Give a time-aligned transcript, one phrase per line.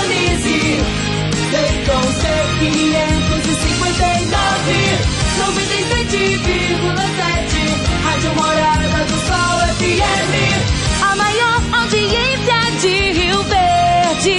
[0.00, 0.80] sintonize.
[1.50, 2.06] Dayton
[3.50, 4.70] C559,
[5.38, 8.04] 97,7.
[8.04, 10.32] Rádio Morada do Sol FM.
[11.02, 14.38] A maior audiência de Rio Verde.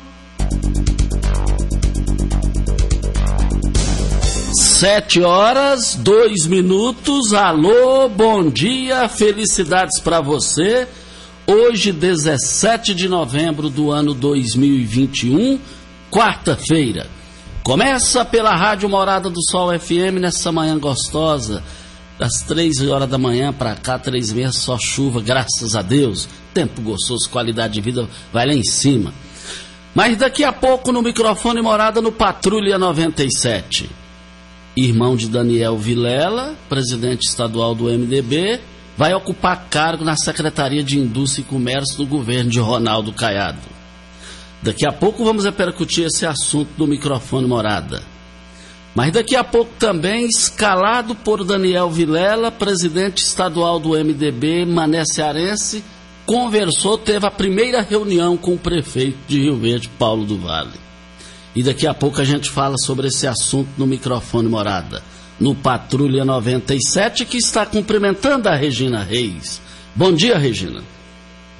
[4.81, 7.35] Sete horas, dois minutos.
[7.35, 10.87] Alô, bom dia, felicidades para você.
[11.45, 15.59] Hoje, 17 de novembro do ano 2021,
[16.09, 17.05] quarta-feira.
[17.61, 21.61] Começa pela Rádio Morada do Sol FM nessa manhã gostosa.
[22.17, 26.27] Das três horas da manhã para cá, três meses, só chuva, graças a Deus.
[26.55, 29.13] Tempo gostoso, qualidade de vida vai lá em cima.
[29.93, 34.00] Mas daqui a pouco no microfone Morada no Patrulha 97
[34.75, 38.59] irmão de Daniel Vilela, presidente estadual do MDB,
[38.97, 43.69] vai ocupar cargo na Secretaria de Indústria e Comércio do governo de Ronaldo Caiado.
[44.61, 48.03] Daqui a pouco vamos repercutir esse assunto do microfone morada.
[48.93, 55.83] Mas daqui a pouco também, escalado por Daniel Vilela, presidente estadual do MDB, Mané Cearense,
[56.25, 60.90] conversou, teve a primeira reunião com o prefeito de Rio Verde, Paulo do Vale.
[61.55, 65.03] E daqui a pouco a gente fala sobre esse assunto no microfone morada.
[65.39, 69.59] No Patrulha 97, que está cumprimentando a Regina Reis.
[69.93, 70.81] Bom dia, Regina.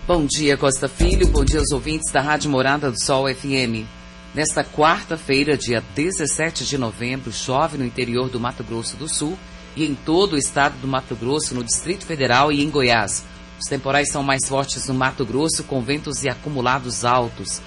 [0.07, 1.27] Bom dia, Costa Filho.
[1.27, 3.85] Bom dia aos ouvintes da Rádio Morada do Sol FM.
[4.33, 9.37] Nesta quarta-feira, dia 17 de novembro, chove no interior do Mato Grosso do Sul
[9.75, 13.25] e em todo o estado do Mato Grosso, no Distrito Federal e em Goiás.
[13.59, 17.61] Os temporais são mais fortes no Mato Grosso, com ventos e acumulados altos.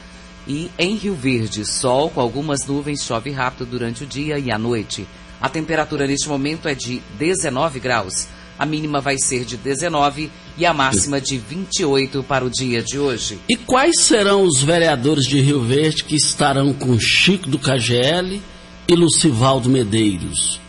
[0.46, 4.58] E em Rio Verde, sol com algumas nuvens, chove rápido durante o dia e a
[4.58, 5.06] noite.
[5.40, 8.26] A temperatura neste momento é de 19 graus.
[8.58, 12.98] A mínima vai ser de 19 e a máxima de 28 para o dia de
[12.98, 13.38] hoje.
[13.48, 18.40] E quais serão os vereadores de Rio Verde que estarão com Chico do KGL
[18.86, 20.60] e Lucivaldo Medeiros?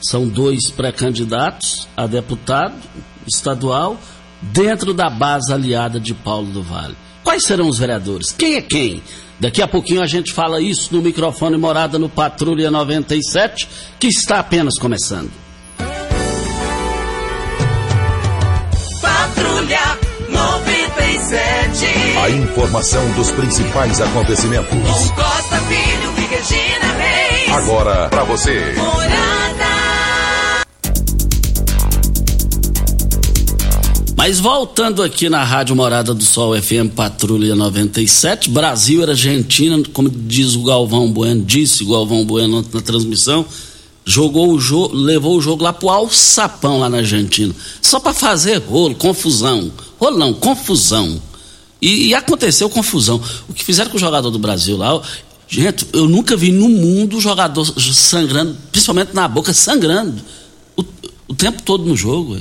[0.00, 2.74] São dois pré-candidatos a deputado
[3.26, 3.98] estadual
[4.42, 6.96] dentro da base aliada de Paulo do Vale.
[7.24, 8.32] Quais serão os vereadores?
[8.32, 9.02] Quem é quem?
[9.38, 13.68] Daqui a pouquinho a gente fala isso no microfone Morada no Patrulha 97,
[13.98, 15.30] que está apenas começando.
[19.00, 19.98] Patrulha
[20.28, 21.86] 97.
[22.22, 24.70] A informação dos principais acontecimentos.
[24.70, 24.82] Com
[25.14, 27.50] Costa Filho e Regina Reis.
[27.50, 28.74] Agora para você.
[28.76, 29.81] Morada.
[34.24, 40.08] Mas voltando aqui na Rádio Morada do Sol FM Patrulha 97, Brasil era Argentina, como
[40.08, 43.44] diz o Galvão Bueno, disse o Galvão Bueno na transmissão,
[44.04, 47.52] jogou o jogo, levou o jogo lá pro alçapão lá na Argentina,
[47.82, 49.72] só para fazer rolo, confusão.
[49.98, 51.20] Rolo não, confusão.
[51.80, 53.20] E, e, aconteceu confusão.
[53.48, 55.02] O que fizeram com o jogador do Brasil lá,
[55.48, 60.22] gente, eu nunca vi no mundo jogador sangrando, principalmente na boca, sangrando.
[60.76, 60.84] O,
[61.26, 62.38] o tempo todo no jogo.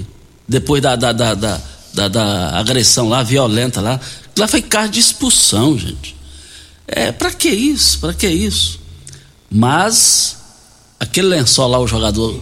[0.51, 3.99] Depois da, da, da, da, da, agressão lá, violenta lá.
[4.37, 6.15] Lá foi caso de expulsão, gente.
[6.85, 7.99] É, pra que isso?
[7.99, 8.79] Pra que isso?
[9.49, 10.35] Mas
[10.99, 12.37] aquele lençol lá, o jogador.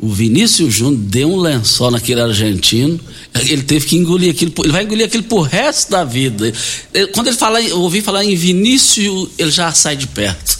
[0.00, 2.98] O Vinícius Júnior deu um lençol naquele argentino.
[3.34, 4.52] Ele teve que engolir aquilo.
[4.64, 6.50] Ele vai engolir aquilo por resto da vida.
[6.92, 10.58] Ele, quando ele fala, eu ouvi falar em Vinícius, ele já sai de perto.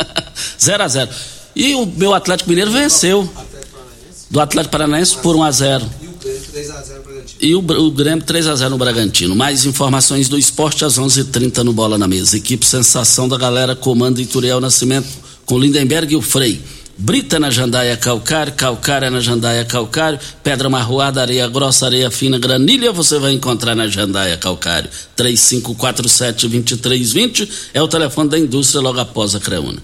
[0.60, 1.10] 0 a 0
[1.54, 3.28] E o meu Atlético Mineiro venceu.
[4.30, 5.90] Do Atlético Paranaense por 1 a 0
[7.40, 9.34] e o, o Grêmio 3 a 0 no Bragantino.
[9.34, 12.36] Mais informações do esporte às 11:30 h 30 no Bola na Mesa.
[12.36, 15.08] Equipe Sensação da Galera comanda Ituriel Nascimento
[15.44, 16.60] com Lindenberg e o Frei.
[16.98, 22.90] Brita na jandaia calcário, calcária na jandaia calcário, pedra marroada, areia grossa, areia fina, granilha
[22.90, 24.88] você vai encontrar na jandaia calcário.
[25.14, 29.82] 3547-2320 é o telefone da indústria logo após a Creuna.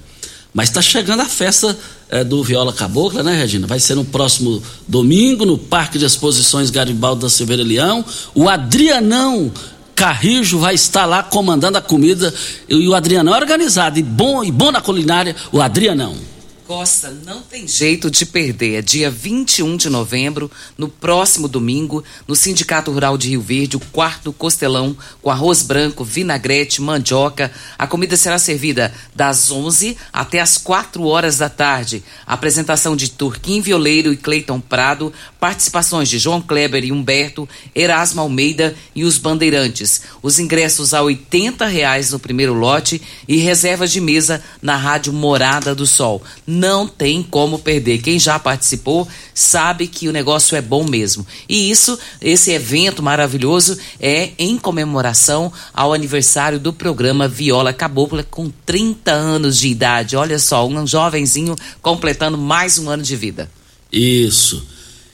[0.54, 1.76] Mas está chegando a festa
[2.10, 3.66] é, do Viola Cabocla, né, Regina?
[3.66, 8.04] Vai ser no próximo domingo, no Parque de Exposições Garibaldo da Silveira Leão.
[8.34, 9.50] O Adrianão
[9.94, 12.32] Carrijo vai estar lá comandando a comida.
[12.68, 16.31] E o Adrianão é organizado e bom, e bom na culinária, o Adrianão.
[16.66, 18.78] Costa, não tem jeito de perder.
[18.78, 23.80] É dia 21 de novembro, no próximo domingo, no Sindicato Rural de Rio Verde, o
[23.80, 27.50] quarto costelão com arroz branco, vinagrete, mandioca.
[27.78, 32.02] A comida será servida das 11 até as 4 horas da tarde.
[32.26, 38.74] Apresentação de Turquim Violeiro e Cleiton Prado, participações de João Kleber e Humberto, Erasmo Almeida
[38.94, 40.02] e os Bandeirantes.
[40.22, 45.74] Os ingressos a 80 reais no primeiro lote e reservas de mesa na Rádio Morada
[45.74, 46.22] do Sol
[46.62, 48.00] não tem como perder.
[48.00, 51.26] Quem já participou sabe que o negócio é bom mesmo.
[51.48, 58.48] E isso, esse evento maravilhoso é em comemoração ao aniversário do programa Viola Cabocla com
[58.64, 60.14] 30 anos de idade.
[60.14, 63.50] Olha só, um jovenzinho completando mais um ano de vida.
[63.90, 64.64] Isso.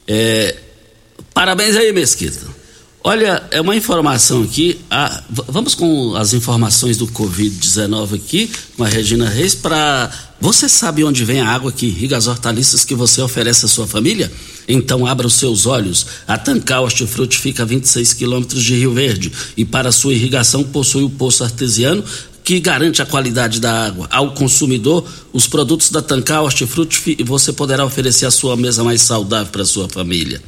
[0.06, 0.54] É,
[1.32, 2.57] parabéns aí, Mesquita.
[3.02, 4.78] Olha, é uma informação aqui.
[4.90, 10.10] A, vamos com as informações do Covid-19 aqui, com a Regina Reis, para.
[10.40, 13.86] Você sabe onde vem a água que irriga as hortaliças que você oferece à sua
[13.86, 14.30] família?
[14.68, 16.06] Então abra os seus olhos.
[16.26, 21.02] A Tancar Hortifruti fica a 26 quilômetros de Rio Verde e para sua irrigação possui
[21.02, 22.04] o poço artesiano
[22.44, 24.08] que garante a qualidade da água.
[24.10, 29.50] Ao consumidor, os produtos da Tancar Hortifruti você poderá oferecer a sua mesa mais saudável
[29.50, 30.40] para sua família.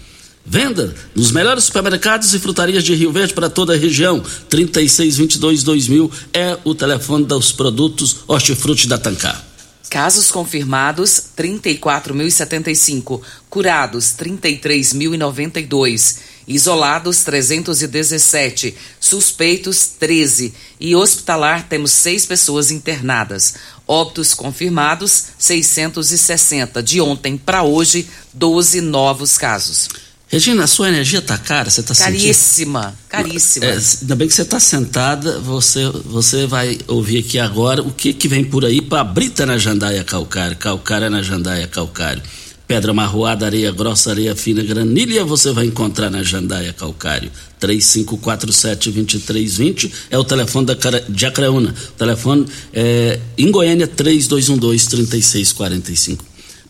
[0.45, 4.23] Venda nos melhores supermercados e frutarias de Rio Verde para toda a região.
[4.51, 9.51] 3622-2000 é o telefone dos produtos Hortifruti da Tancar.
[9.91, 23.57] Casos confirmados 34.075, curados 33.092, isolados 317, suspeitos 13 e hospitalar temos seis pessoas internadas.
[23.85, 26.81] Óbitos confirmados 660.
[26.85, 29.89] De ontem para hoje, 12 novos casos.
[30.31, 32.99] Regina, a sua energia tá cara, você tá Caríssima, sentindo...
[33.09, 33.67] caríssima.
[33.67, 38.13] É, ainda bem que você está sentada, você, você vai ouvir aqui agora o que
[38.13, 42.23] que vem por aí para brita na jandaia calcário, calcária na jandaia calcário.
[42.65, 47.29] Pedra marroada, areia grossa, areia fina, granilha, você vai encontrar na jandaia calcário.
[47.61, 50.77] 3547-2320 é o telefone da,
[51.09, 51.75] de Acreúna.
[51.89, 56.21] O telefone é, em Goiânia, 3212-3645.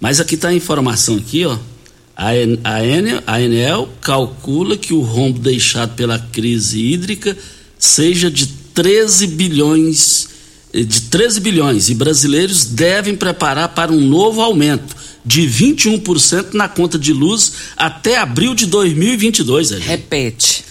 [0.01, 1.59] Mas aqui está a informação aqui, ó
[2.23, 7.37] a, Enel, a Enel calcula que o rombo deixado pela crise hídrica
[7.79, 10.29] seja de 13 bilhões
[10.73, 16.99] de 13 bilhões e brasileiros devem preparar para um novo aumento de 21% na conta
[16.99, 19.73] de luz até abril de 2022.
[19.73, 20.70] Repete.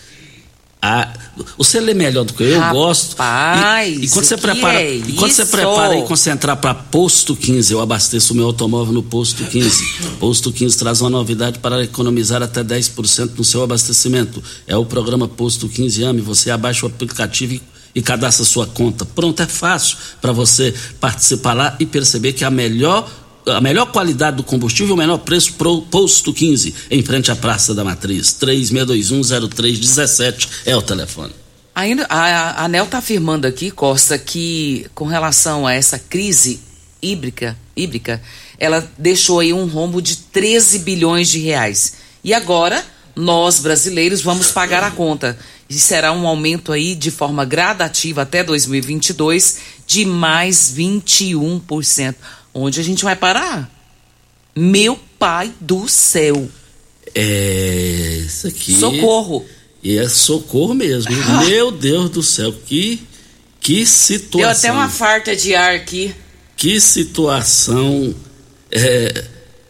[0.82, 1.10] A,
[1.58, 3.16] você lê melhor do que eu, Rapaz, eu gosto.
[3.86, 7.74] E, e quando você prepara, é e quando você prepara e concentrar para posto 15,
[7.74, 10.00] eu abasteço o meu automóvel no posto 15.
[10.20, 14.42] posto 15 traz uma novidade para economizar até 10% no seu abastecimento.
[14.66, 16.22] É o programa Posto 15 AME.
[16.22, 17.62] Você abaixa o aplicativo e
[17.94, 19.06] e cadastra sua conta.
[19.06, 23.10] Pronto, é fácil para você participar lá e perceber que a melhor
[23.52, 27.74] a melhor qualidade do combustível, o menor preço pro posto 15, em frente à Praça
[27.74, 28.36] da Matriz.
[28.40, 31.34] 36210317 é o telefone.
[31.74, 36.60] Ainda, a, a ANEL está afirmando aqui, Costa, que com relação a essa crise
[37.02, 38.22] híbrica, híbrica,
[38.58, 41.94] ela deixou aí um rombo de 13 bilhões de reais.
[42.24, 42.84] E agora,
[43.16, 45.38] nós brasileiros vamos pagar a conta.
[45.70, 52.16] E será um aumento aí de forma gradativa até 2022 de mais 21%.
[52.54, 53.70] Onde a gente vai parar?
[54.56, 56.50] Meu pai do céu.
[57.16, 58.24] É.
[58.26, 58.74] Isso aqui.
[58.74, 59.46] Socorro.
[59.82, 61.12] E é socorro mesmo.
[61.28, 61.44] Ah.
[61.46, 63.02] Meu Deus do céu, que,
[63.60, 64.40] que situação.
[64.40, 66.14] Deu até uma farta de ar aqui.
[66.58, 68.14] Que situação.
[68.70, 69.26] É,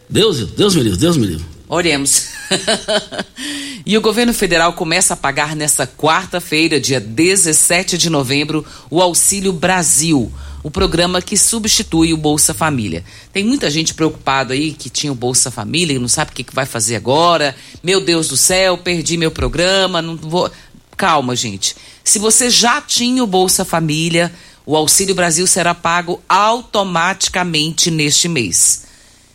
[0.08, 1.44] Deus, Deus me livre, Deus me livre.
[1.68, 2.30] Oremos.
[3.86, 9.52] e o governo federal começa a pagar nesta quarta-feira, dia 17 de novembro, o Auxílio
[9.52, 13.04] Brasil, o programa que substitui o Bolsa Família.
[13.32, 16.44] Tem muita gente preocupada aí que tinha o Bolsa Família e não sabe o que,
[16.52, 17.54] vai fazer agora.
[17.82, 20.50] Meu Deus do céu, perdi meu programa, não vou.
[20.96, 21.74] Calma, gente.
[22.04, 24.32] Se você já tinha o Bolsa Família,
[24.66, 28.89] o Auxílio Brasil será pago automaticamente neste mês.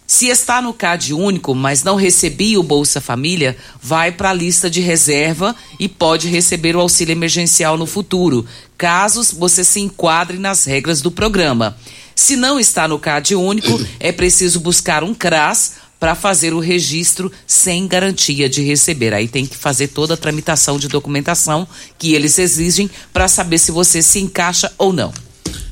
[0.07, 4.69] Se está no CAD único, mas não recebia o Bolsa Família, vai para a lista
[4.69, 8.45] de reserva e pode receber o auxílio emergencial no futuro,
[8.77, 11.75] caso você se enquadre nas regras do programa.
[12.15, 17.31] Se não está no CAD único, é preciso buscar um CRAS para fazer o registro
[17.47, 19.13] sem garantia de receber.
[19.13, 23.71] Aí tem que fazer toda a tramitação de documentação que eles exigem para saber se
[23.71, 25.11] você se encaixa ou não.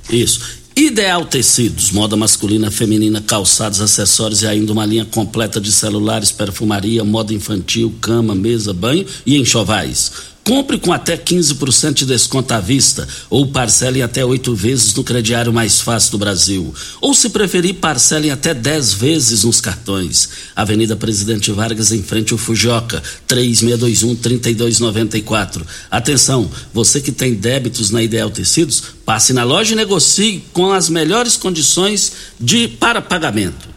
[0.10, 0.63] Isso.
[0.76, 7.04] Ideal Tecidos, moda masculina, feminina, calçados, acessórios e ainda uma linha completa de celulares, perfumaria,
[7.04, 10.33] moda infantil, cama, mesa, banho e enxovais.
[10.44, 15.54] Compre com até 15% de desconto à vista ou parcele até oito vezes no crediário
[15.54, 16.76] mais fácil do Brasil.
[17.00, 20.28] Ou, se preferir, parcelem até 10 vezes nos cartões.
[20.54, 25.62] Avenida Presidente Vargas, em frente ao Fujioka, 3621-3294.
[25.90, 30.90] Atenção, você que tem débitos na Ideal Tecidos, passe na loja e negocie com as
[30.90, 33.72] melhores condições de para pagamento.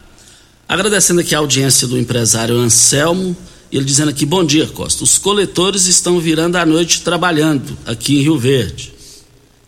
[0.68, 3.36] Agradecendo aqui a audiência do empresário Anselmo
[3.70, 5.04] ele dizendo aqui: Bom dia, Costa.
[5.04, 8.92] Os coletores estão virando à noite trabalhando aqui em Rio Verde.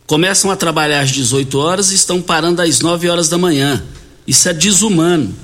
[0.07, 3.83] Começam a trabalhar às 18 horas e estão parando às 9 horas da manhã.
[4.27, 5.35] Isso é desumano.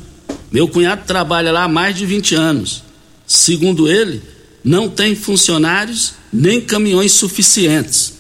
[0.51, 2.83] Meu cunhado trabalha lá há mais de 20 anos.
[3.27, 4.23] Segundo ele,
[4.63, 8.15] não tem funcionários nem caminhões suficientes.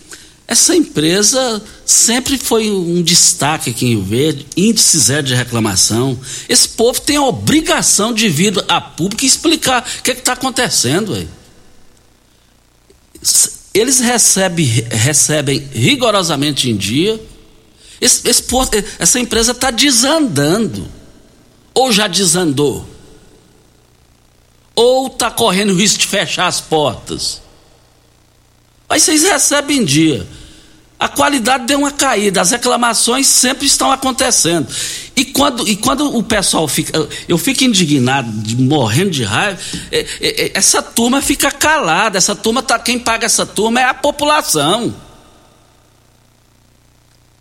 [0.46, 6.18] Essa empresa sempre foi um destaque aqui em Rio Verde, índice zero de reclamação.
[6.48, 10.32] Esse povo tem a obrigação de vir a público e explicar o que é está
[10.32, 11.14] acontecendo.
[11.14, 11.28] Aí.
[13.72, 17.20] Eles recebem, recebem rigorosamente em dia.
[18.00, 20.86] Esse, esse povo, essa empresa está desandando.
[21.74, 22.88] Ou já desandou.
[24.74, 27.42] Ou está correndo risco de fechar as portas.
[28.88, 30.26] Aí vocês recebem em dia.
[31.04, 34.66] A qualidade deu uma caída, as reclamações sempre estão acontecendo.
[35.14, 37.06] E quando, e quando o pessoal fica.
[37.28, 38.26] Eu fico indignado,
[38.58, 39.61] morrendo de raiva,
[39.92, 40.06] é, é,
[40.46, 42.78] é, essa turma fica calada, essa turma tá.
[42.78, 44.94] Quem paga essa turma é a população.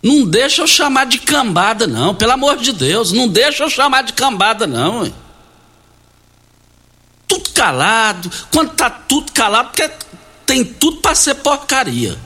[0.03, 4.01] Não deixa eu chamar de cambada, não, pelo amor de Deus, não deixa eu chamar
[4.03, 5.09] de cambada, não.
[7.25, 9.89] Tudo calado, quando tá tudo calado, porque
[10.45, 12.19] tem tudo para ser porcaria.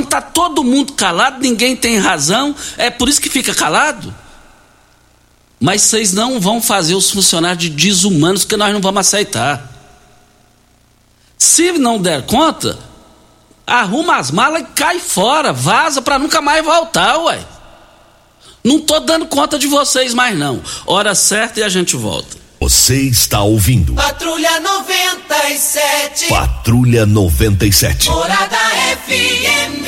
[0.00, 4.14] Quando está todo mundo calado, ninguém tem razão, é por isso que fica calado.
[5.60, 9.70] Mas vocês não vão fazer os funcionários de desumanos que nós não vamos aceitar.
[11.36, 12.78] Se não der conta,
[13.66, 17.44] arruma as malas e cai fora, vaza para nunca mais voltar, ué.
[18.64, 20.62] Não tô dando conta de vocês mais não.
[20.86, 22.39] Hora certa e a gente volta.
[22.60, 23.94] Você está ouvindo.
[23.94, 26.28] Patrulha 97.
[26.28, 28.10] Patrulha 97.
[28.10, 28.58] Morada
[29.06, 29.86] FM.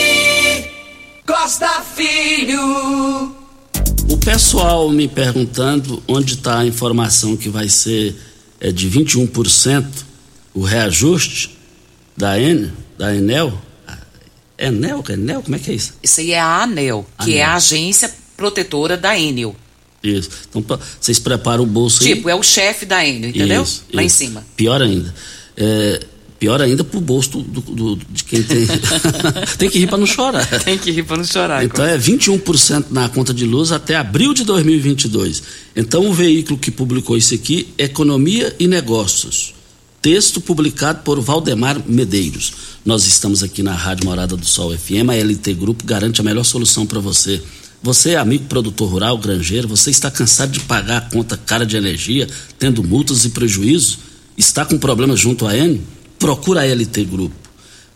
[1.26, 3.37] Costa Filho.
[4.09, 8.17] O pessoal me perguntando onde está a informação que vai ser
[8.59, 9.85] é, de 21%
[10.55, 11.59] o reajuste
[12.17, 13.52] da Enel, da Enel.
[14.57, 15.93] Enel, Enel, como é que é isso?
[16.02, 17.38] Isso aí é a ANEL, que ANEL.
[17.38, 19.55] é a agência protetora da Enel.
[20.02, 20.28] Isso.
[20.49, 22.14] Então pra- vocês preparam o bolso aí.
[22.14, 23.62] Tipo, é o chefe da Enel, entendeu?
[23.62, 24.23] Isso, Lá isso.
[24.23, 24.44] em cima.
[24.56, 25.14] Pior ainda.
[25.56, 26.04] É,
[26.40, 28.66] pior ainda pro bolso do, do- do- de quem tem.
[29.59, 30.44] tem que rir para não chorar.
[30.64, 31.64] Tem que rir pra não chorar.
[31.64, 35.42] Então é 21% na conta de luz até abril de 2022.
[35.76, 39.54] Então o veículo que publicou isso aqui, Economia e Negócios.
[40.00, 42.52] Texto publicado por Valdemar Medeiros.
[42.85, 46.42] Nós estamos aqui na Rádio Morada do Sol FM, a LT Grupo garante a melhor
[46.42, 47.40] solução para você.
[47.83, 51.77] Você é amigo produtor rural, granjeiro, você está cansado de pagar a conta cara de
[51.77, 53.99] energia, tendo multas e prejuízos?
[54.39, 55.83] Está com problemas junto à N?
[56.17, 57.35] Procura a LT Grupo.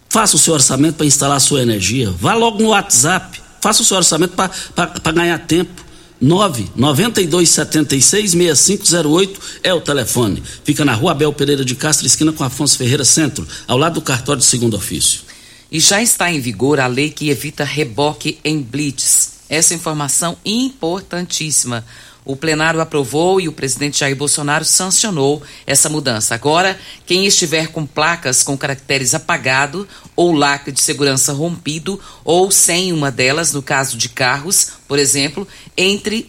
[0.09, 2.11] Faça o seu orçamento para instalar a sua energia.
[2.11, 3.41] Vá logo no WhatsApp.
[3.61, 5.85] Faça o seu orçamento para ganhar tempo.
[6.21, 10.43] 9 92 76 6508 é o telefone.
[10.65, 14.01] Fica na rua Abel Pereira de Castro, esquina com Afonso Ferreira Centro, ao lado do
[14.01, 15.21] cartório de segundo ofício.
[15.71, 19.36] E já está em vigor a lei que evita reboque em blitz.
[19.49, 21.85] Essa informação importantíssima.
[22.25, 26.35] O plenário aprovou e o presidente Jair Bolsonaro sancionou essa mudança.
[26.35, 26.77] Agora,
[27.07, 29.87] quem estiver com placas com caracteres apagado
[30.17, 35.47] ou lacre de segurança rompido ou sem uma delas, no caso de carros, por exemplo,
[35.77, 36.29] entre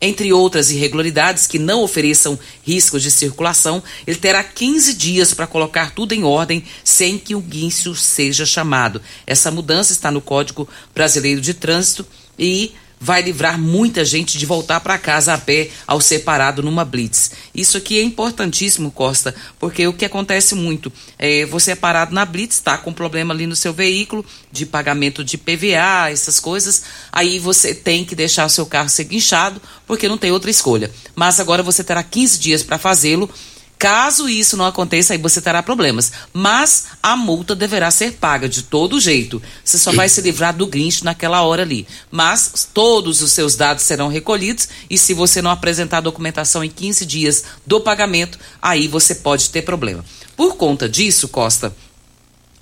[0.00, 5.92] entre outras irregularidades que não ofereçam riscos de circulação, ele terá 15 dias para colocar
[5.92, 9.00] tudo em ordem sem que o guincho seja chamado.
[9.26, 12.04] Essa mudança está no Código Brasileiro de Trânsito
[12.38, 12.74] e
[13.04, 17.32] vai livrar muita gente de voltar para casa a pé ao ser parado numa blitz.
[17.54, 22.24] Isso aqui é importantíssimo, Costa, porque o que acontece muito é você é parado na
[22.24, 27.38] blitz, está com problema ali no seu veículo de pagamento de PVA, essas coisas, aí
[27.38, 30.90] você tem que deixar o seu carro ser guinchado porque não tem outra escolha.
[31.14, 33.28] Mas agora você terá 15 dias para fazê-lo
[33.78, 36.12] Caso isso não aconteça, aí você terá problemas.
[36.32, 39.42] Mas a multa deverá ser paga de todo jeito.
[39.62, 41.86] Você só vai se livrar do grinch naquela hora ali.
[42.10, 46.70] Mas todos os seus dados serão recolhidos e se você não apresentar a documentação em
[46.70, 50.04] 15 dias do pagamento, aí você pode ter problema.
[50.36, 51.74] Por conta disso, Costa,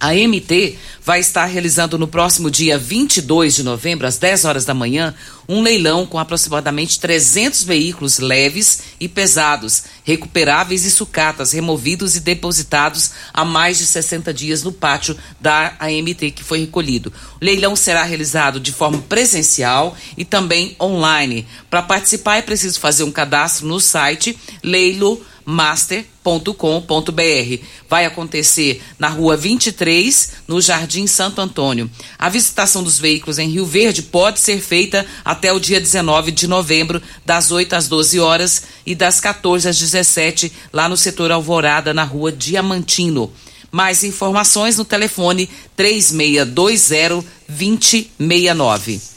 [0.03, 4.75] a MT vai estar realizando no próximo dia 22 de novembro, às 10 horas da
[4.75, 5.15] manhã,
[5.49, 13.13] um leilão com aproximadamente 300 veículos leves e pesados, recuperáveis e sucatas, removidos e depositados
[13.33, 17.13] há mais de 60 dias no pátio da AMT que foi recolhido.
[17.41, 21.47] O leilão será realizado de forma presencial e também online.
[21.71, 27.65] Para participar é preciso fazer um cadastro no site leilo master.com.br.
[27.89, 31.91] Vai acontecer na rua 23, no Jardim Santo Antônio.
[32.19, 36.47] A visitação dos veículos em Rio Verde pode ser feita até o dia 19 de
[36.47, 41.93] novembro, das 8 às 12 horas e das 14 às 17, lá no setor Alvorada,
[41.93, 43.33] na rua Diamantino.
[43.71, 49.12] Mais informações no telefone 3620 2069.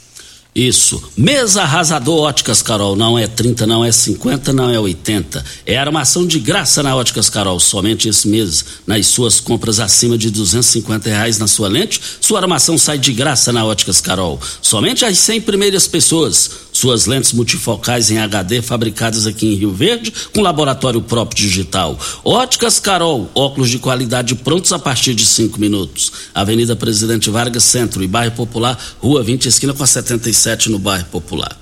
[0.56, 1.02] Isso.
[1.14, 2.96] Mesa arrasador Óticas Carol.
[2.96, 5.44] Não é 30, não é 50, não é 80.
[5.66, 7.60] É armação de graça na Óticas Carol.
[7.60, 12.78] Somente esse mês, nas suas compras acima de 250 reais na sua lente, sua armação
[12.78, 14.40] sai de graça na Óticas Carol.
[14.62, 16.50] Somente as 100 primeiras pessoas.
[16.72, 21.98] Suas lentes multifocais em HD fabricadas aqui em Rio Verde, com laboratório próprio digital.
[22.24, 23.30] Óticas Carol.
[23.34, 26.12] Óculos de qualidade prontos a partir de 5 minutos.
[26.34, 31.06] Avenida Presidente Vargas Centro e Bairro Popular, Rua 20, esquina com a 77 no bairro
[31.06, 31.58] Popular.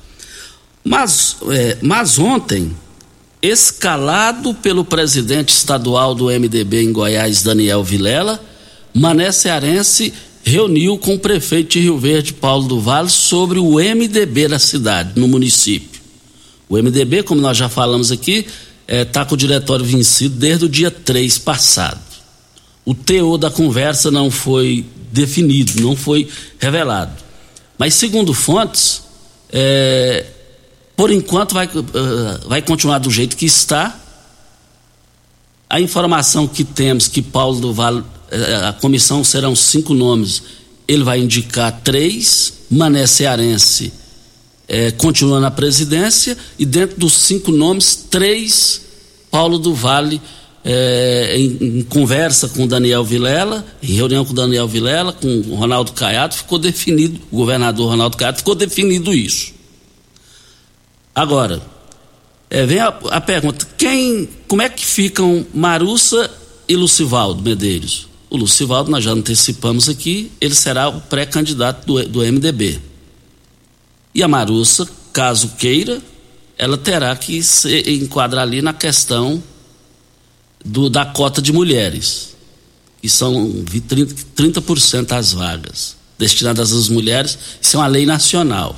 [0.83, 2.75] Mas, é, mas ontem,
[3.41, 8.43] escalado pelo presidente estadual do MDB em Goiás, Daniel Vilela,
[8.93, 10.13] Mané Cearense
[10.45, 15.19] reuniu com o prefeito de Rio Verde, Paulo do Vale, sobre o MDB da cidade,
[15.19, 16.01] no município.
[16.69, 18.47] O MDB, como nós já falamos aqui,
[18.87, 22.01] está é, tá com o diretório vencido desde o dia 3 passado.
[22.85, 27.24] O teor da conversa não foi definido, não foi revelado.
[27.79, 29.03] Mas, segundo fontes,
[29.51, 30.27] é,
[30.97, 34.01] por enquanto vai, uh, vai continuar do jeito que está.
[35.69, 40.43] A informação que temos que Paulo do Vale, uh, a comissão serão cinco nomes,
[40.87, 43.93] ele vai indicar três, Mané Cearense
[44.69, 48.81] é, continua na presidência, e dentro dos cinco nomes, três,
[49.31, 50.21] Paulo do Vale
[50.65, 56.35] é, em, em, conversa com Daniel Vilela, em reunião com Daniel Vilela, com Ronaldo Caiado,
[56.35, 59.53] ficou definido, o governador Ronaldo Caiado, ficou definido isso.
[61.15, 61.63] Agora,
[62.49, 66.31] é, vem a, a, pergunta: quem, como é que ficam Marussa
[66.67, 68.09] e Lucivaldo Medeiros?
[68.31, 72.81] O Lucivaldo, nós já antecipamos aqui, ele será o pré-candidato do, do MDB.
[74.15, 76.01] E a Marussa, caso queira,
[76.57, 79.43] ela terá que se enquadrar ali na questão
[80.65, 82.35] do, da cota de mulheres,
[83.03, 88.77] que são 30%, 30% das vagas destinadas às mulheres, isso é uma lei nacional.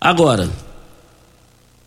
[0.00, 0.50] Agora,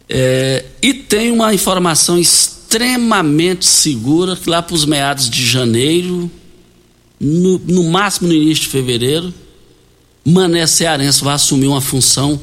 [0.08, 6.30] é, e tem uma informação extremamente segura que lá para os meados de janeiro,
[7.20, 9.34] no, no máximo no início de fevereiro,
[10.24, 12.40] Mané Cearense vai assumir uma função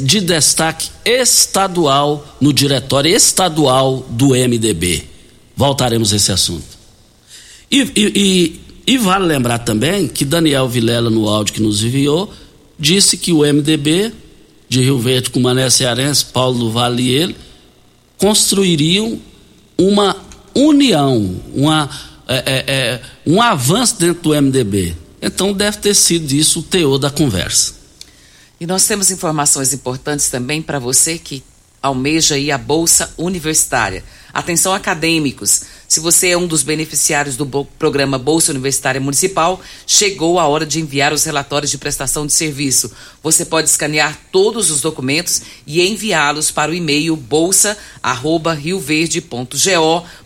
[0.00, 5.04] de destaque estadual no diretório estadual do MDB.
[5.54, 6.78] Voltaremos a esse assunto.
[7.70, 8.12] E, e,
[8.86, 12.32] e, e, vale lembrar também que Daniel Vilela, no áudio que nos enviou,
[12.78, 14.12] disse que o MDB
[14.68, 17.36] de Rio Verde com Mané Cearense, Paulo do Vale e ele,
[18.16, 19.20] construiriam
[19.76, 20.16] uma
[20.54, 21.90] união, uma,
[22.26, 24.94] é, é, é, um avanço dentro do MDB.
[25.20, 27.77] Então deve ter sido isso o teor da conversa.
[28.60, 31.44] E nós temos informações importantes também para você que
[31.80, 34.02] almeja aí a bolsa universitária.
[34.32, 37.46] Atenção acadêmicos, se você é um dos beneficiários do
[37.78, 42.92] programa Bolsa Universitária Municipal, chegou a hora de enviar os relatórios de prestação de serviço.
[43.22, 47.16] Você pode escanear todos os documentos e enviá-los para o e-mail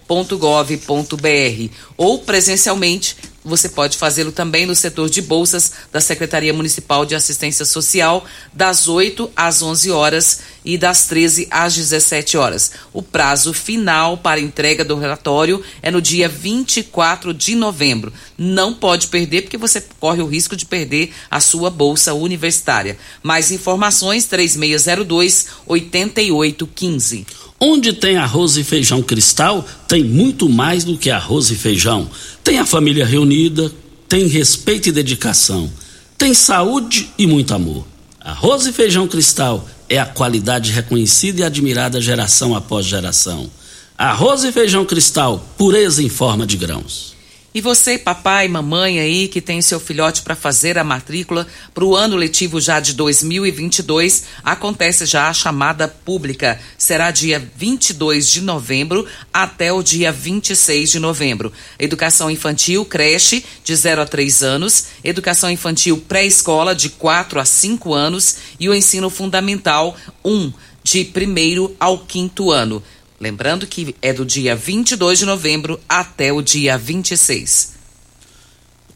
[0.07, 7.17] bolsa@rioverde.go.gov.br ou presencialmente você pode fazê-lo também no setor de bolsas da Secretaria Municipal de
[7.17, 12.71] Assistência Social, das 8 às 11 horas e das 13 às 17 horas.
[12.93, 18.13] O prazo final para entrega do relatório é no dia 24 de novembro.
[18.39, 22.97] Não pode perder, porque você corre o risco de perder a sua bolsa universitária.
[23.25, 27.27] Mais informações: 3602 8815.
[27.65, 32.11] Onde tem arroz e feijão cristal, tem muito mais do que arroz e feijão.
[32.43, 33.71] Tem a família reunida,
[34.09, 35.71] tem respeito e dedicação,
[36.19, 37.87] tem saúde e muito amor.
[38.21, 43.49] Arroz e feijão cristal é a qualidade reconhecida e admirada geração após geração.
[43.97, 47.12] Arroz e feijão cristal, pureza em forma de grãos.
[47.55, 51.95] E você, papai, mamãe aí, que tem seu filhote para fazer a matrícula para o
[51.95, 56.59] ano letivo já de 2022, acontece já a chamada pública.
[56.79, 61.53] Será dia 22 de novembro até o dia 26 de novembro.
[61.79, 67.93] Educação infantil, creche, de 0 a 3 anos, educação infantil pré-escola, de 4 a 5
[67.93, 72.83] anos, e o ensino fundamental, 1, de primeiro ao quinto ano.
[73.23, 77.72] Lembrando que é do dia 22 de novembro até o dia 26.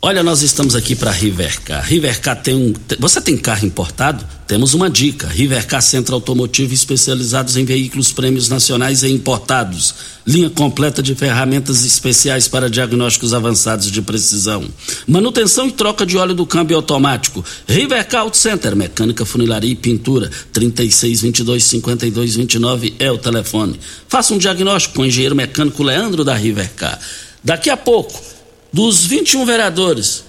[0.07, 1.85] Olha, nós estamos aqui para Rivercar.
[1.85, 2.73] Rivercar tem um.
[3.01, 4.25] Você tem carro importado?
[4.47, 5.27] Temos uma dica.
[5.27, 9.97] Rivercar Centro Automotivo especializados em veículos prêmios nacionais e importados.
[10.25, 14.69] Linha completa de ferramentas especiais para diagnósticos avançados de precisão.
[15.09, 17.45] Manutenção e troca de óleo do câmbio automático.
[17.66, 20.31] Rivercar Auto Center, mecânica, funilaria e pintura.
[20.53, 23.81] 36 22 52 29 é o telefone.
[24.09, 26.97] Faça um diagnóstico com o engenheiro mecânico Leandro da Rivercar.
[27.42, 28.36] Daqui a pouco,
[28.76, 30.22] dos 21 vereadores,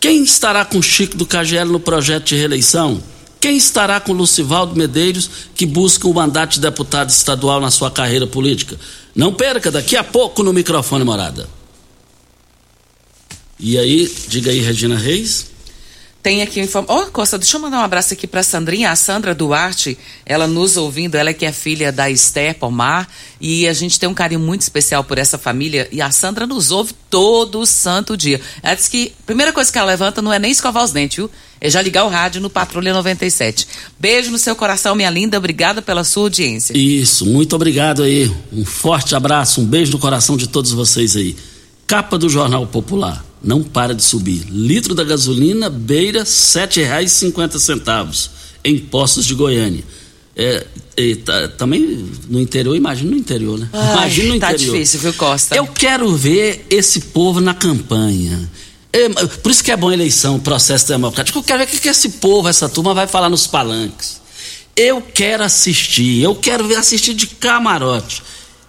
[0.00, 3.02] quem estará com Chico do KGL no projeto de reeleição?
[3.38, 8.26] Quem estará com Lucivaldo Medeiros, que busca o mandato de deputado estadual na sua carreira
[8.26, 8.80] política?
[9.14, 11.46] Não perca, daqui a pouco no microfone morada.
[13.58, 15.50] E aí, diga aí, Regina Reis.
[16.22, 17.02] Tem aqui informação.
[17.02, 20.76] Oh, Costa, deixa eu mandar um abraço aqui para Sandrinha, a Sandra Duarte, ela nos
[20.76, 23.08] ouvindo, ela que é filha da Esther Pomar,
[23.40, 26.70] e a gente tem um carinho muito especial por essa família, e a Sandra nos
[26.70, 28.38] ouve todo santo dia.
[28.62, 31.16] Ela disse que a primeira coisa que ela levanta não é nem escovar os dentes,
[31.16, 31.30] viu?
[31.58, 33.66] É já ligar o rádio no Patrulha 97.
[33.98, 36.76] Beijo no seu coração, minha linda, obrigada pela sua audiência.
[36.76, 38.30] Isso, muito obrigado aí.
[38.52, 41.34] Um forte abraço, um beijo no coração de todos vocês aí.
[41.86, 44.44] Capa do Jornal Popular não para de subir.
[44.50, 48.30] Litro da gasolina beira R$ 7,50
[48.64, 49.82] em postos de Goiânia.
[50.36, 53.68] É, é, tá, também no interior, imagina no interior, né?
[53.72, 54.74] Ai, imagina no tá interior.
[54.74, 55.56] difícil, viu, Costa?
[55.56, 58.48] Eu quero ver esse povo na campanha.
[58.92, 61.38] É, por isso que é bom a eleição, o processo democrático.
[61.38, 64.20] Eu quero ver o que, que esse povo, essa turma, vai falar nos palanques.
[64.76, 68.22] Eu quero assistir, eu quero ver assistir de camarote.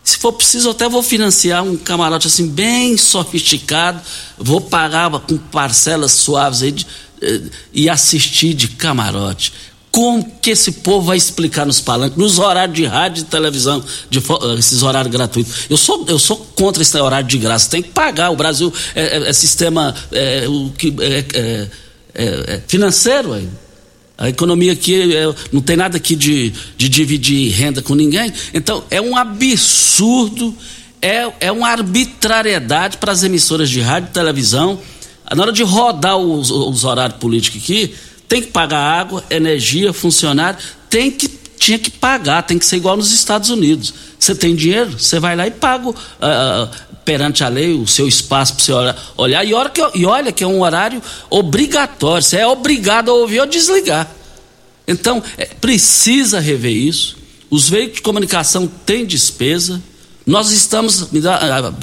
[0.04, 4.02] Se for preciso, até vou financiar um camarote assim, bem sofisticado.
[4.38, 6.88] Vou pagar com parcelas suaves aí de,
[7.22, 9.54] eh, e assistir de camarote.
[9.92, 14.20] Como que esse povo vai explicar nos palanques, nos horários de rádio e televisão, de,
[14.20, 15.54] eh, esses horários gratuitos?
[15.70, 18.32] Eu sou, eu sou contra esse horário de graça, tem que pagar.
[18.32, 21.68] O Brasil é, é, é sistema é, o que, é,
[22.16, 23.34] é financeiro.
[23.34, 23.48] Aí.
[24.22, 28.32] A economia aqui é, não tem nada aqui de, de dividir renda com ninguém.
[28.54, 30.56] Então, é um absurdo,
[31.02, 34.80] é, é uma arbitrariedade para as emissoras de rádio e televisão.
[35.36, 37.96] Na hora de rodar os, os horários políticos aqui,
[38.28, 42.96] tem que pagar água, energia, funcionário, tem que, tinha que pagar, tem que ser igual
[42.96, 43.92] nos Estados Unidos.
[44.20, 45.96] Você tem dinheiro, você vai lá e paga uh,
[47.12, 48.72] perante a lei o seu espaço para você
[49.18, 49.46] olhar.
[49.46, 53.46] E, que, e olha que é um horário obrigatório, você é obrigado a ouvir ou
[53.46, 54.10] desligar.
[54.88, 57.18] Então, é, precisa rever isso.
[57.50, 59.82] Os veículos de comunicação têm despesa.
[60.26, 61.36] Nós estamos, me dá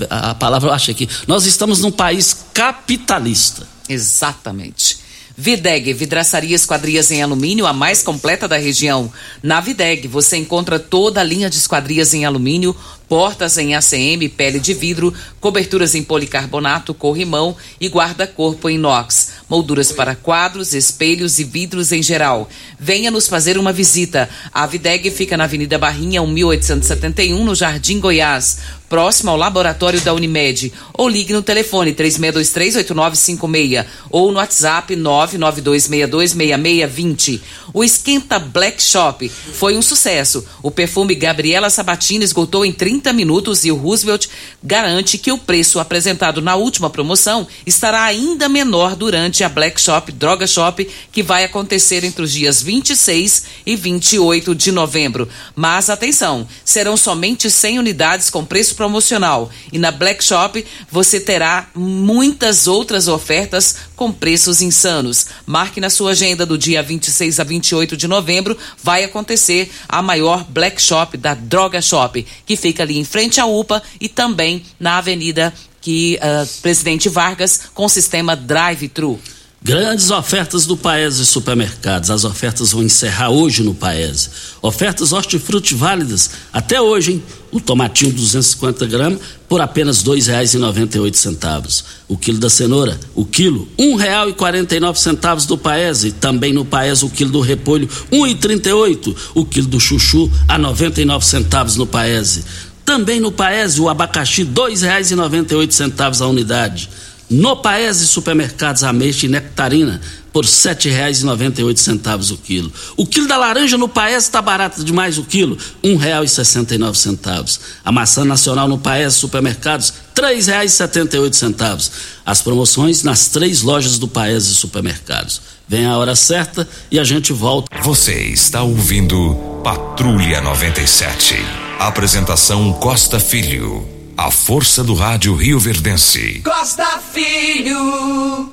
[0.09, 3.69] a, a palavra, eu acho aqui, nós estamos num país capitalista.
[3.87, 4.97] Exatamente.
[5.37, 9.12] Videg, vidraçaria esquadrias em alumínio, a mais completa da região.
[9.43, 12.75] Na Videg, você encontra toda a linha de esquadrias em alumínio,
[13.09, 19.90] portas em ACM, pele de vidro, coberturas em policarbonato, corrimão e guarda-corpo em inox, molduras
[19.90, 22.49] para quadros, espelhos e vidros em geral.
[22.79, 24.29] Venha nos fazer uma visita.
[24.53, 30.73] A Videg fica na Avenida Barrinha, 1871, no Jardim Goiás próximo ao laboratório da Unimed.
[30.94, 37.40] Ou ligue no telefone 3623-8956 ou no WhatsApp 992626620.
[37.73, 40.42] O Esquenta Black Shop foi um sucesso.
[40.62, 44.26] O perfume Gabriela Sabatini esgotou em 30 minutos e o Roosevelt
[44.62, 50.11] garante que o preço apresentado na última promoção estará ainda menor durante a Black Shop
[50.12, 55.28] Droga Shop, que vai acontecer entre os dias 26 e 28 de novembro.
[55.54, 59.50] Mas atenção, serão somente 100 unidades com preço promocional.
[59.72, 65.26] E na Black Shop você terá muitas outras ofertas com preços insanos.
[65.44, 70.44] Marque na sua agenda do dia 26 a 28 de novembro, vai acontecer a maior
[70.48, 74.98] Black Shop da Droga Shop, que fica ali em frente à UPA e também na
[74.98, 79.18] Avenida que uh, Presidente Vargas com sistema drive-thru.
[79.61, 82.11] Grandes ofertas do Paese Supermercados.
[82.11, 84.31] As ofertas vão encerrar hoje no Paese.
[84.62, 87.23] Ofertas hortifruti válidas até hoje, hein?
[87.51, 89.18] O tomatinho 250 gramas
[89.49, 91.85] por apenas R$ 2,98.
[92.07, 96.12] O quilo da cenoura, o quilo R$ 1,49 do Paese.
[96.12, 99.16] Também no Paese o quilo do repolho R$ 1,38.
[99.35, 102.44] O quilo do chuchu a 99 centavos no Paese.
[102.85, 106.88] Também no Paese o abacaxi R$ 2,98 a unidade.
[107.31, 110.01] No Paese Supermercados Ameixa e Nectarina
[110.33, 112.73] por R$ 7,98 o quilo.
[112.97, 117.61] O quilo da laranja no Paese está barato demais o quilo, R$ 1,69.
[117.85, 121.91] A maçã nacional no Paese Supermercados, R$ 3,78.
[122.25, 125.41] As promoções nas três lojas do Paese Supermercados.
[125.69, 127.69] Vem a hora certa e a gente volta.
[127.83, 131.35] Você está ouvindo Patrulha 97.
[131.79, 133.97] Apresentação Costa Filho.
[134.18, 136.42] A força do rádio Rio Verdense.
[136.42, 138.50] Costa Filho.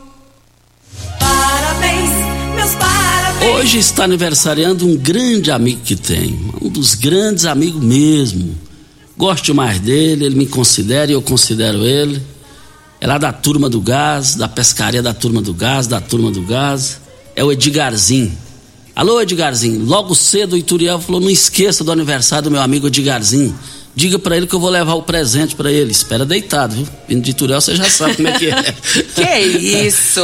[1.19, 2.11] Parabéns,
[2.55, 3.55] meus parabéns.
[3.55, 6.53] Hoje está aniversariando um grande amigo que tenho.
[6.61, 8.55] Um dos grandes amigos mesmo.
[9.17, 12.21] Gosto mais dele, ele me considera e eu considero ele.
[13.01, 16.43] É lá da turma do gás, da pescaria da turma do gás, da turma do
[16.43, 17.01] gás.
[17.35, 18.37] É o Edgarzinho.
[18.95, 19.83] Alô, Edgarzinho.
[19.83, 23.57] Logo cedo o Ituriel falou: não esqueça do aniversário do meu amigo Edgarzinho
[23.95, 25.91] diga para ele que eu vou levar o presente para ele.
[25.91, 26.87] Espera deitado, viu?
[27.07, 28.63] Vindo de Turel, você já sabe como é que é.
[29.15, 30.21] que isso!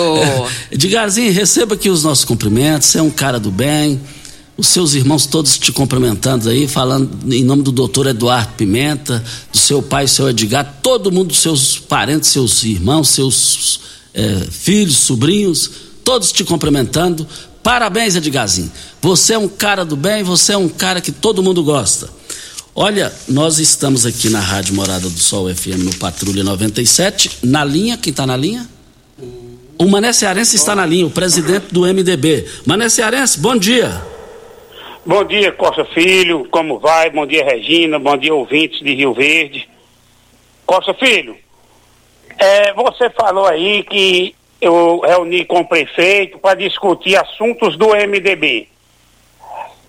[0.69, 2.87] Edgarzinho, receba aqui os nossos cumprimentos.
[2.87, 3.99] Você é um cara do bem.
[4.57, 9.57] Os seus irmãos todos te cumprimentando aí, falando em nome do doutor Eduardo Pimenta, do
[9.57, 13.79] seu pai, seu Edgar, todo mundo, seus parentes, seus irmãos, seus
[14.13, 15.71] é, filhos, sobrinhos,
[16.03, 17.25] todos te cumprimentando.
[17.63, 18.71] Parabéns, Edgarzinho.
[19.01, 22.20] Você é um cara do bem, você é um cara que todo mundo gosta.
[22.73, 27.39] Olha, nós estamos aqui na Rádio Morada do Sol FM no Patrulha 97.
[27.43, 28.65] Na linha, quem está na linha?
[29.77, 32.47] O Mané Cearense está na linha, o presidente do MDB.
[32.65, 34.01] Mané Cearense, bom dia.
[35.05, 37.09] Bom dia, Costa Filho, como vai?
[37.09, 39.67] Bom dia, Regina, bom dia, ouvintes de Rio Verde.
[40.65, 41.35] Costa Filho,
[42.39, 48.69] é, você falou aí que eu reuni com o prefeito para discutir assuntos do MDB.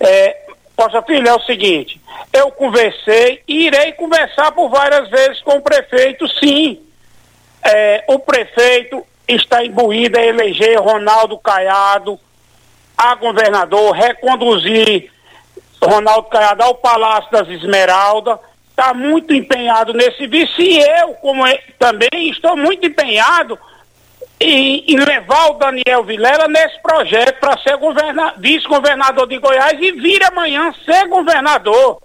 [0.00, 0.42] É,
[0.82, 2.00] Costa Filho, é o seguinte,
[2.32, 6.80] eu conversei e irei conversar por várias vezes com o prefeito, sim.
[7.64, 12.18] É, o prefeito está imbuído a eleger Ronaldo Caiado
[12.98, 15.12] a governador, reconduzir
[15.80, 18.40] Ronaldo Caiado ao Palácio das Esmeraldas,
[18.70, 23.56] está muito empenhado nesse vice e eu, como é, também, estou muito empenhado
[24.42, 27.78] em, levar o Daniel Vilela nesse projeto para ser
[28.38, 32.00] vice-governador de Goiás e vir amanhã ser governador.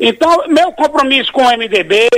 [0.00, 2.08] Então, meu compromisso com o MDB,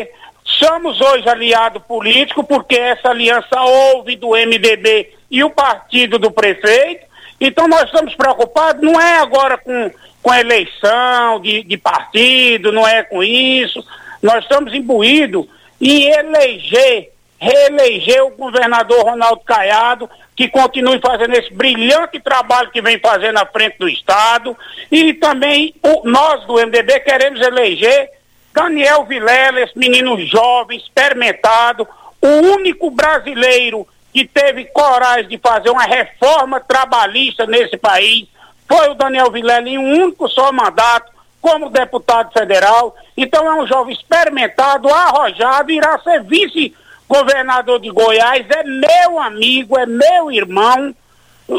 [0.44, 7.06] somos hoje aliado político, porque essa aliança houve do MDB e o partido do prefeito.
[7.40, 9.90] Então, nós estamos preocupados, não é agora com,
[10.22, 13.82] com eleição de, de partido, não é com isso.
[14.22, 15.46] Nós estamos imbuídos
[15.80, 22.98] em eleger, reeleger o governador Ronaldo Caiado que continue fazendo esse brilhante trabalho que vem
[22.98, 24.56] fazendo à frente do Estado.
[24.90, 28.10] E também o, nós do MDB queremos eleger
[28.52, 31.86] Daniel Vilela, esse menino jovem, experimentado,
[32.22, 38.26] o único brasileiro que teve coragem de fazer uma reforma trabalhista nesse país.
[38.68, 42.94] Foi o Daniel Vilela em um único só mandato como deputado federal.
[43.16, 46.74] Então é um jovem experimentado, arrojado, irá ser vice
[47.10, 50.94] governador de Goiás é meu amigo, é meu irmão,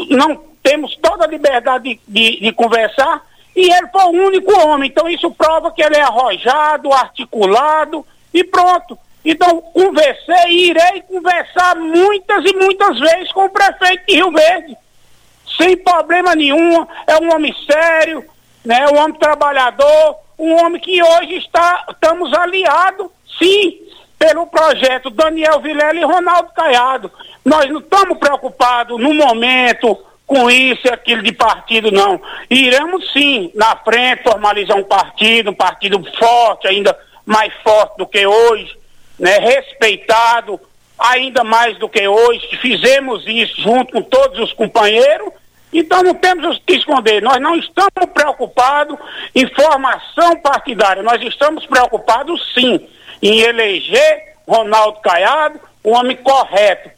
[0.08, 3.22] não temos toda a liberdade de, de, de, conversar,
[3.54, 8.42] e ele foi o único homem, então isso prova que ele é arrojado, articulado, e
[8.42, 8.98] pronto.
[9.22, 14.76] Então, conversei e irei conversar muitas e muitas vezes com o prefeito de Rio Verde,
[15.58, 18.24] sem problema nenhum, é um homem sério,
[18.64, 23.82] né, um homem trabalhador, um homem que hoje está, estamos aliados, sim,
[24.22, 27.10] pelo projeto Daniel Vilela e Ronaldo Caiado.
[27.44, 32.22] Nós não estamos preocupados no momento com isso e aquilo de partido, não.
[32.48, 38.24] Iremos sim, na frente, formalizar um partido, um partido forte, ainda mais forte do que
[38.24, 38.72] hoje,
[39.18, 39.38] né?
[39.38, 40.60] respeitado
[40.96, 42.46] ainda mais do que hoje.
[42.58, 45.32] Fizemos isso junto com todos os companheiros
[45.72, 47.22] Então não temos o que esconder.
[47.22, 48.98] Nós não estamos preocupados
[49.34, 51.02] em formação partidária.
[51.02, 52.86] Nós estamos preocupados, sim,
[53.22, 56.90] em eleger Ronaldo Caiado, um homem correto.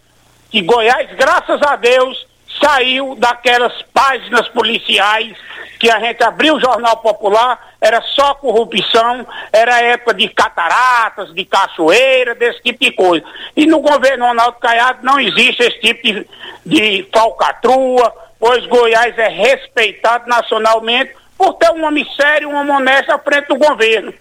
[0.50, 2.26] Que Goiás, graças a Deus,
[2.60, 5.36] saiu daquelas páginas policiais
[5.78, 11.44] que a gente abriu o Jornal Popular, era só corrupção, era época de cataratas, de
[11.44, 13.24] cachoeira, desse tipo de coisa.
[13.56, 16.26] E no governo Ronaldo Caiado não existe esse tipo de,
[16.64, 23.10] de falcatrua, pois Goiás é respeitado nacionalmente por ter um homem sério, um homem honesto
[23.10, 24.12] à frente do governo.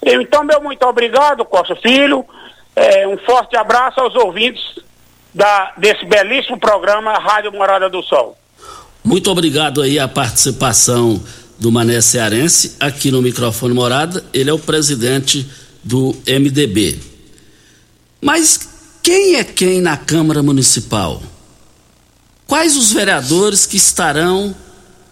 [0.00, 2.24] Então, meu muito obrigado, Costa Filho.
[2.76, 4.62] É, um forte abraço aos ouvintes
[5.34, 8.38] da, desse belíssimo programa Rádio Morada do Sol.
[9.02, 11.20] Muito obrigado aí a participação
[11.58, 14.24] do Mané Cearense aqui no microfone Morada.
[14.32, 15.50] Ele é o presidente
[15.82, 17.00] do MDB.
[18.20, 21.20] Mas quem é quem na Câmara Municipal?
[22.54, 24.54] Quais os vereadores que estarão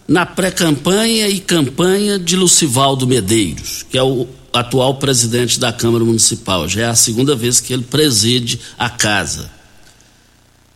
[0.07, 6.69] na pré-campanha e campanha de Lucivaldo Medeiros, que é o atual presidente da Câmara Municipal?
[6.69, 9.51] Já é a segunda vez que ele preside a casa.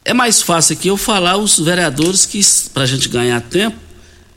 [0.03, 2.41] É mais fácil aqui eu falar os vereadores que,
[2.73, 3.77] para a gente ganhar tempo,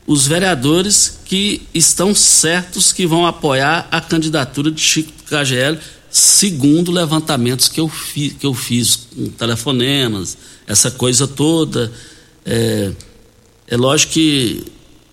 [0.07, 7.67] os vereadores que estão certos que vão apoiar a candidatura de Chico KGL, segundo levantamentos
[7.67, 11.91] que eu, fi, que eu fiz com telefonemas, essa coisa toda.
[12.51, 12.93] É,
[13.69, 14.65] é lógico que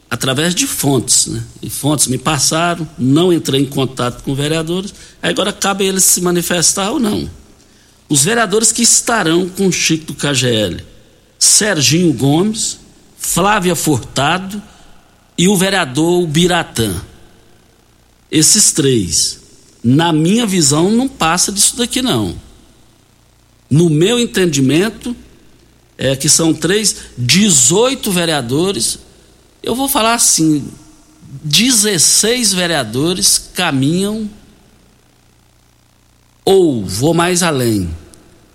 [0.09, 1.43] através de fontes, né?
[1.61, 6.89] E fontes me passaram, não entrei em contato com vereadores, agora cabe eles se manifestar
[6.89, 7.29] ou não.
[8.09, 10.83] Os vereadores que estarão com Chico do KGL:
[11.37, 12.79] Serginho Gomes,
[13.17, 14.61] Flávia Furtado
[15.37, 16.99] e o vereador Biratã.
[18.31, 19.39] Esses três,
[19.83, 22.35] na minha visão, não passa disso daqui não.
[23.69, 25.15] No meu entendimento,
[25.97, 28.99] é que são três, 18 vereadores.
[29.63, 30.67] Eu vou falar assim:
[31.43, 34.29] 16 vereadores caminham
[36.45, 37.89] ou, vou mais além,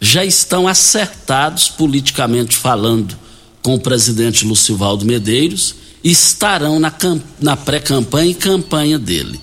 [0.01, 3.19] já estão acertados politicamente falando
[3.63, 6.93] com o presidente Lucivaldo Medeiros estarão na,
[7.41, 9.41] na pré-campanha e campanha dele.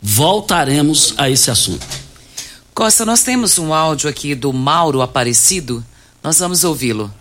[0.00, 1.84] Voltaremos a esse assunto.
[2.72, 5.84] Costa, nós temos um áudio aqui do Mauro Aparecido.
[6.22, 7.12] Nós vamos ouvi-lo.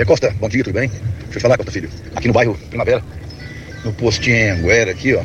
[0.00, 0.88] É Costa, bom dia, tudo bem?
[1.24, 1.90] Deixa eu falar, Costa Filho.
[2.14, 3.02] Aqui no bairro Primavera,
[3.84, 5.24] no postinho Anguera aqui, ó.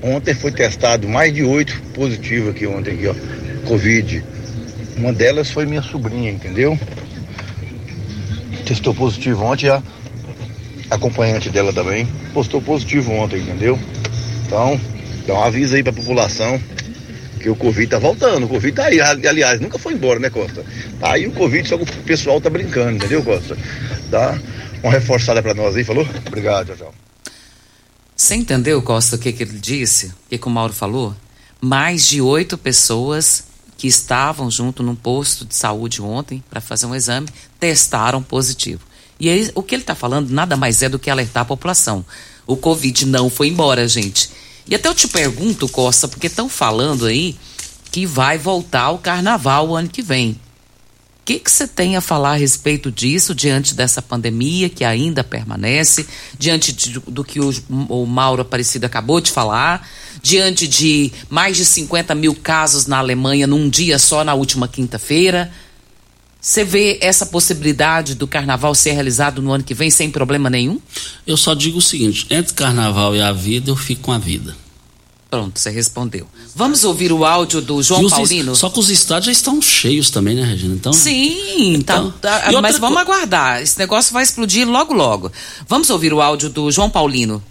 [0.00, 3.14] Ontem foi testado mais de oito positivos aqui ontem, aqui, ó.
[3.68, 4.24] Covid.
[4.96, 6.78] Uma delas foi minha sobrinha, entendeu?
[8.64, 9.82] Testou positivo ontem, a
[10.90, 13.78] acompanhante dela também postou positivo ontem, entendeu?
[14.46, 14.80] Então,
[15.26, 16.58] dá um aviso aí pra população
[17.44, 18.46] que o Covid tá voltando.
[18.46, 20.64] O Covid tá aí, aliás, nunca foi embora, né, Costa?
[20.98, 23.54] Tá aí o Covid, só que o pessoal tá brincando, entendeu, Costa?
[24.08, 24.38] Dá
[24.82, 26.08] uma reforçada pra nós aí, falou?
[26.26, 26.94] Obrigado, tchau, tchau.
[28.16, 30.06] Você entendeu, Costa, o que, que ele disse?
[30.06, 31.14] O que, que o Mauro falou?
[31.60, 33.44] Mais de oito pessoas
[33.76, 37.28] que estavam junto num posto de saúde ontem para fazer um exame
[37.60, 38.80] testaram positivo.
[39.20, 42.06] E aí, o que ele está falando nada mais é do que alertar a população.
[42.46, 44.30] O Covid não foi embora, gente.
[44.66, 47.36] E até eu te pergunto, Costa, porque estão falando aí
[47.92, 50.38] que vai voltar o carnaval o ano que vem
[51.24, 56.06] que que você tem a falar a respeito disso diante dessa pandemia que ainda permanece,
[56.38, 57.50] diante de, do que o,
[57.88, 59.88] o Mauro Aparecido acabou de falar,
[60.22, 65.50] diante de mais de 50 mil casos na Alemanha num dia só na última quinta-feira?
[66.44, 70.78] Você vê essa possibilidade do carnaval ser realizado no ano que vem sem problema nenhum?
[71.26, 74.54] Eu só digo o seguinte: entre carnaval e a vida, eu fico com a vida.
[75.30, 76.28] Pronto, você respondeu.
[76.54, 78.54] Vamos ouvir o áudio do João Paulino?
[78.54, 80.74] Só que os estádios já estão cheios também, né, Regina?
[80.74, 83.62] Então, Sim, tá, então, tá, tá, mas vamos aguardar.
[83.62, 85.32] Esse negócio vai explodir logo, logo.
[85.66, 87.42] Vamos ouvir o áudio do João Paulino.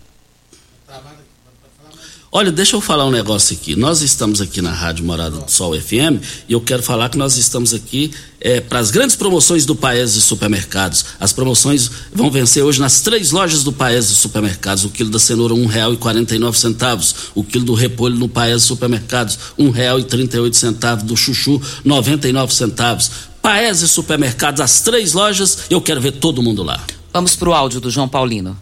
[2.35, 3.75] Olha, deixa eu falar um negócio aqui.
[3.75, 6.17] Nós estamos aqui na Rádio Morada do Sol FM
[6.49, 10.15] e eu quero falar que nós estamos aqui é, para as grandes promoções do Paes
[10.15, 11.05] de Supermercados.
[11.19, 14.83] As promoções vão vencer hoje nas três lojas do Paes de Supermercados.
[14.83, 17.13] O quilo da cenoura um real e quarenta e nove centavos.
[17.35, 21.03] O quilo do repolho no Paes de Supermercados um real e trinta e oito centavos.
[21.03, 23.11] Do chuchu noventa e nove centavos.
[23.43, 25.59] Paes de Supermercados, as três lojas.
[25.69, 26.83] Eu quero ver todo mundo lá.
[27.13, 28.57] Vamos para o áudio do João Paulino.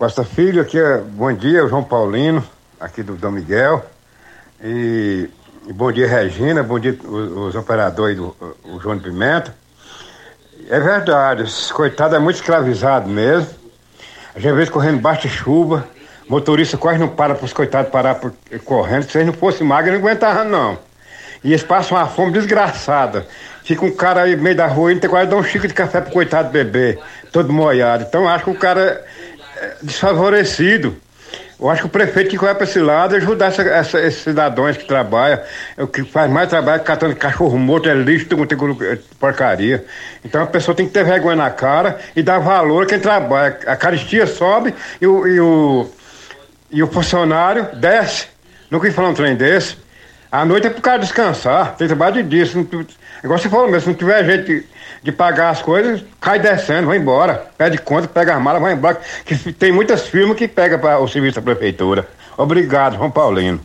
[0.00, 2.42] Costa Filho, aqui é bom dia, João Paulino,
[2.80, 3.84] aqui do Dom Miguel.
[4.64, 5.28] E,
[5.68, 8.34] e bom dia, Regina, bom dia os, os operadores do
[8.64, 9.54] o João Pimenta.
[10.70, 13.50] É verdade, esse coitado é muito escravizado mesmo.
[14.34, 15.86] A gente vê correndo baixa chuva,
[16.26, 18.32] motorista quase não para para os coitados parar por,
[18.64, 19.02] correndo.
[19.02, 20.78] Se eles não fossem magros, não aguentavam não.
[21.44, 23.26] E eles passam uma fome desgraçada.
[23.62, 25.74] Fica um cara aí no meio da rua, não tem quase dar um chico de
[25.74, 26.98] café pro coitado bebê,
[27.30, 28.04] todo molhado.
[28.08, 29.04] Então acho que o cara é
[29.82, 30.96] desfavorecido.
[31.60, 34.78] Eu acho que o prefeito que vai para esse lado ajudar essa, essa, esses cidadãos
[34.78, 35.40] que trabalham,
[35.76, 39.84] o que faz mais trabalho catando cachorro morto, é lixo, tem é porcaria.
[40.24, 43.58] Então a pessoa tem que ter vergonha na cara e dar valor a quem trabalha.
[43.66, 45.90] A caristia sobe e o, e o,
[46.70, 48.28] e o funcionário desce.
[48.70, 49.76] Nunca vi falar um trem desse.
[50.32, 52.86] A noite é pro cara descansar, tem trabalho não,
[53.22, 54.64] igual você falou mesmo, se não tiver jeito de,
[55.02, 57.50] de, pagar as coisas, cai descendo, vai embora.
[57.56, 59.00] Pede conta, pega a mala, vai embora.
[59.24, 62.08] Que tem muitas firmas que pegam para o serviço da prefeitura.
[62.36, 63.60] Obrigado, João Paulino.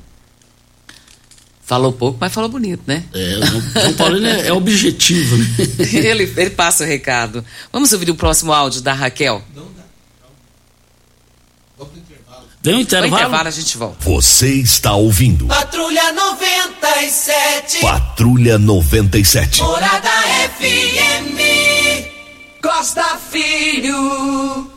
[1.65, 3.03] Falou pouco, mas falou bonito, né?
[3.11, 5.45] É, o João Paulino é, é objetivo, né?
[5.93, 7.43] ele, ele passa o recado.
[7.73, 9.41] Vamos ouvir o próximo áudio da Raquel.
[9.55, 9.74] Não,
[12.65, 13.13] Deu um intervalo.
[13.13, 13.97] Intervalo a gente volta.
[14.09, 15.45] Você está ouvindo.
[15.45, 17.79] Patrulha 97.
[17.79, 19.61] Patrulha 97.
[19.61, 20.09] Morada
[20.57, 21.37] FM.
[22.59, 24.67] Costa Filho.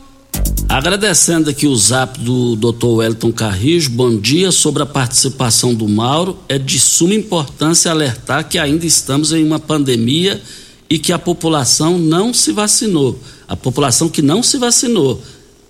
[0.69, 2.89] Agradecendo aqui o zap do Dr.
[2.89, 4.53] Wellington Carrijo, bom dia.
[4.53, 9.59] Sobre a participação do Mauro, é de suma importância alertar que ainda estamos em uma
[9.59, 10.43] pandemia
[10.91, 13.19] e que a população não se vacinou.
[13.49, 15.23] A população que não se vacinou,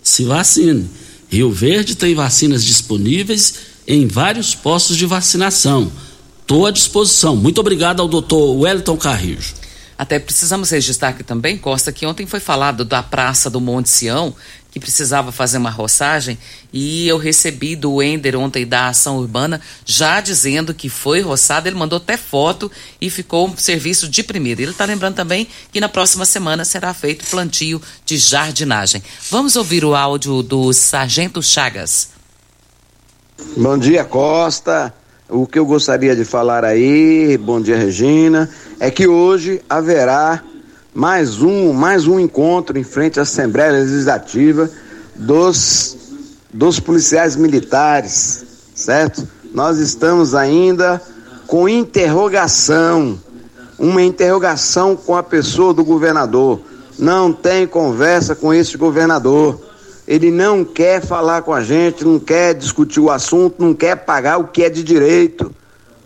[0.02, 0.90] se vacine.
[1.30, 3.54] Rio Verde tem vacinas disponíveis
[3.86, 5.92] em vários postos de vacinação.
[6.40, 7.36] Estou à disposição.
[7.36, 9.54] Muito obrigado ao doutor Wellington Carrijo.
[9.98, 14.34] Até precisamos registrar aqui também, Costa, que ontem foi falado da Praça do Monte Sião,
[14.78, 16.38] que precisava fazer uma roçagem,
[16.72, 21.76] e eu recebi do Ender ontem da Ação Urbana já dizendo que foi roçado, ele
[21.76, 22.70] mandou até foto
[23.00, 24.62] e ficou um serviço de primeira.
[24.62, 29.02] Ele está lembrando também que na próxima semana será feito plantio de jardinagem.
[29.30, 32.10] Vamos ouvir o áudio do Sargento Chagas.
[33.56, 34.92] Bom dia, Costa.
[35.28, 38.48] O que eu gostaria de falar aí, bom dia Regina,
[38.80, 40.42] é que hoje haverá
[40.98, 44.68] mais um, mais um encontro em frente à Assembleia Legislativa
[45.14, 45.96] dos,
[46.52, 48.44] dos policiais militares,
[48.74, 49.24] certo?
[49.54, 51.00] Nós estamos ainda
[51.46, 53.16] com interrogação,
[53.78, 56.60] uma interrogação com a pessoa do governador.
[56.98, 59.68] Não tem conversa com esse governador
[60.04, 64.38] ele não quer falar com a gente, não quer discutir o assunto, não quer pagar
[64.38, 65.54] o que é de direito,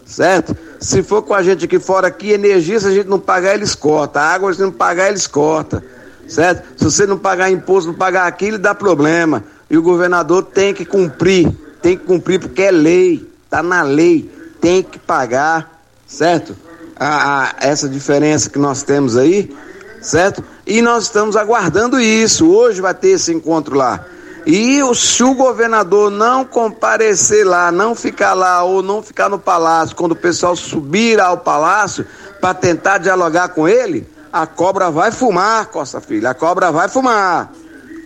[0.05, 0.57] certo?
[0.83, 3.73] Se for com a gente aqui fora, aqui, energia, se a gente não pagar, eles
[3.73, 4.21] cortam.
[4.21, 5.81] A água, se não pagar, eles cortam,
[6.27, 6.77] certo?
[6.77, 9.45] Se você não pagar imposto, não pagar aqui, ele dá problema.
[9.71, 11.49] E o governador tem que cumprir,
[11.81, 14.29] tem que cumprir porque é lei, tá na lei,
[14.61, 16.57] tem que pagar, certo?
[16.97, 19.55] A, a, essa diferença que nós temos aí,
[20.01, 20.43] certo?
[20.67, 22.51] E nós estamos aguardando isso.
[22.51, 24.05] Hoje vai ter esse encontro lá.
[24.47, 29.95] E se o governador não comparecer lá, não ficar lá ou não ficar no palácio,
[29.95, 32.07] quando o pessoal subir ao palácio
[32.41, 36.29] para tentar dialogar com ele, a cobra vai fumar, Costa Filho.
[36.29, 37.53] A cobra vai fumar.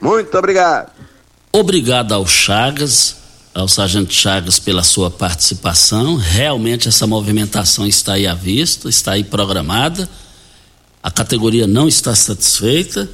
[0.01, 0.91] Muito obrigado.
[1.53, 3.17] Obrigado ao Chagas,
[3.55, 6.17] ao Sargento Chagas pela sua participação.
[6.17, 10.07] Realmente essa movimentação está aí à vista, está aí programada
[11.07, 13.09] a categoria não está satisfeita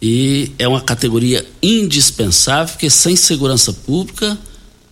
[0.00, 4.38] e é uma categoria indispensável, porque sem segurança pública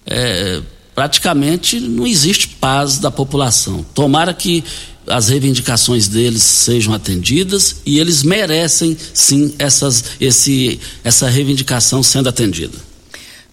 [0.04, 0.60] é,
[0.94, 3.84] praticamente não existe paz da população.
[3.94, 4.64] Tomara que
[5.06, 12.76] as reivindicações deles sejam atendidas e eles merecem sim essas, esse, essa reivindicação sendo atendida.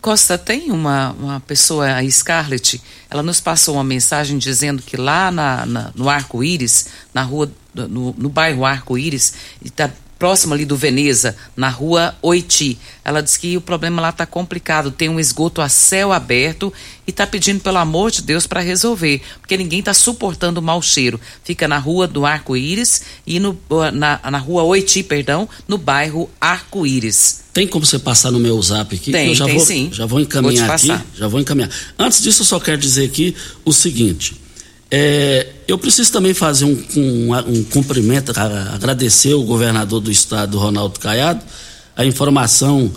[0.01, 2.79] Costa, tem uma, uma pessoa, a Scarlett,
[3.09, 8.13] ela nos passou uma mensagem dizendo que lá na, na no Arco-Íris, na rua, no,
[8.15, 9.33] no bairro Arco-Íris,
[9.63, 9.89] está
[10.25, 12.79] próximo ali do Veneza, na rua Oiti.
[13.03, 16.73] Ela diz que o problema lá está complicado, tem um esgoto a céu aberto
[17.05, 20.81] e está pedindo pelo amor de Deus para resolver, porque ninguém está suportando o mau
[20.81, 21.21] cheiro.
[21.43, 23.55] Fica na rua do Arco-Íris e no,
[23.93, 27.43] na, na rua Oiti, perdão, no bairro Arco-Íris.
[27.53, 29.11] Tem como você passar no meu zap aqui?
[29.11, 29.89] Tem, eu já tem vou, sim.
[29.93, 31.05] Já vou encaminhar vou aqui.
[31.15, 31.69] Já vou encaminhar.
[31.99, 34.41] Antes disso, eu só quero dizer aqui o seguinte.
[34.97, 38.31] É, eu preciso também fazer um, um, um cumprimento,
[38.73, 41.43] agradecer o governador do estado, Ronaldo Caiado,
[41.97, 42.89] a informação,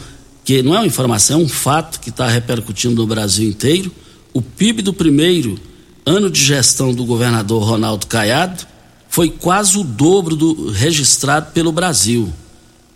[0.45, 3.91] que não é uma informação, é um fato que está repercutindo no Brasil inteiro.
[4.33, 5.59] O PIB do primeiro
[6.07, 8.65] ano de gestão do governador Ronaldo Caiado
[9.09, 12.33] foi quase o dobro do registrado pelo Brasil.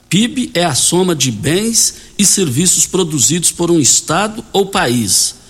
[0.09, 5.41] PIB é a soma de bens e serviços produzidos por um estado ou país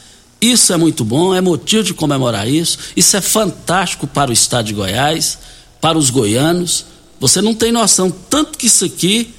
[0.43, 2.77] isso é muito bom, é motivo de comemorar isso.
[2.97, 5.39] Isso é fantástico para o estado de Goiás,
[5.81, 6.85] para os goianos.
[7.21, 9.33] Você não tem noção tanto que isso aqui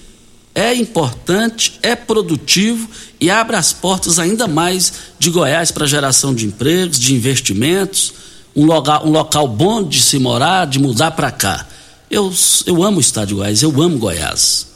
[0.56, 2.88] é importante, é produtivo
[3.20, 8.14] e abre as portas ainda mais de Goiás para geração de empregos, de investimentos,
[8.56, 11.68] um local, um local bom de se morar, de mudar para cá.
[12.10, 12.34] Eu,
[12.66, 14.73] eu amo o estado de Goiás, eu amo Goiás.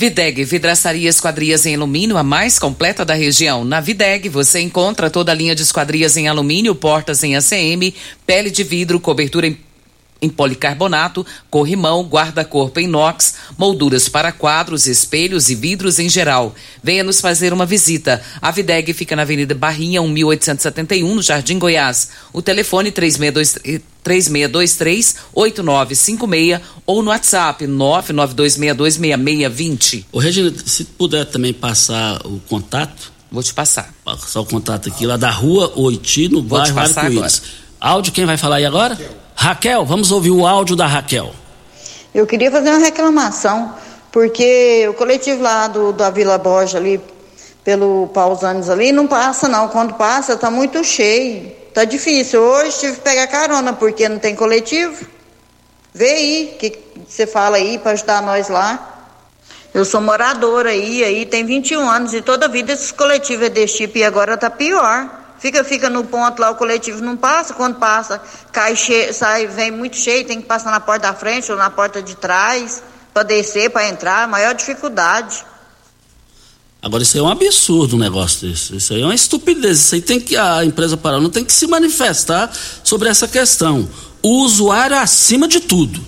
[0.00, 3.64] Videg, vidraçaria esquadrias em alumínio, a mais completa da região.
[3.64, 7.92] Na Videg você encontra toda a linha de esquadrias em alumínio, portas em ACM,
[8.24, 9.58] pele de vidro, cobertura em
[10.20, 16.54] em policarbonato, corrimão, guarda-corpo inox, molduras para quadros, espelhos e vidros em geral.
[16.82, 18.20] Venha nos fazer uma visita.
[18.42, 22.10] A Videg fica na Avenida Barrinha, 1871, no Jardim Goiás.
[22.32, 22.90] O telefone
[24.08, 30.06] 3623-8956 ou no WhatsApp 992626620.
[30.10, 33.12] Ô Regina, se puder também passar o contato.
[33.30, 33.92] Vou te passar.
[34.02, 37.42] Passar o contato aqui lá da rua Oiti, no Vou bairro Arco-Íris.
[37.78, 38.98] Áudio, quem vai falar aí agora?
[39.34, 41.34] Raquel, vamos ouvir o áudio da Raquel.
[42.14, 43.74] Eu queria fazer uma reclamação,
[44.10, 46.98] porque o coletivo lá do, da Vila Borja ali,
[47.62, 49.68] pelo Pausanes ali, não passa não.
[49.68, 51.57] Quando passa, tá muito cheio.
[51.72, 52.40] Tá difícil.
[52.40, 55.06] Hoje tive que pegar carona, porque não tem coletivo.
[55.94, 58.96] Vê aí, o que você fala aí para ajudar nós lá.
[59.72, 63.76] Eu sou moradora aí, aí tem 21 anos e toda vida esses coletivos é desse
[63.76, 65.08] tipo e agora tá pior.
[65.38, 69.70] Fica, fica no ponto lá, o coletivo não passa, quando passa, cai cheio, sai, vem
[69.70, 72.82] muito cheio, tem que passar na porta da frente ou na porta de trás,
[73.14, 75.44] para descer, para entrar, maior dificuldade.
[76.80, 78.76] Agora isso aí é um absurdo um negócio desse.
[78.76, 79.78] Isso aí é uma estupidez.
[79.78, 82.50] Isso aí tem que a empresa não tem que se manifestar
[82.84, 83.88] sobre essa questão.
[84.22, 86.00] O usuário é acima de tudo.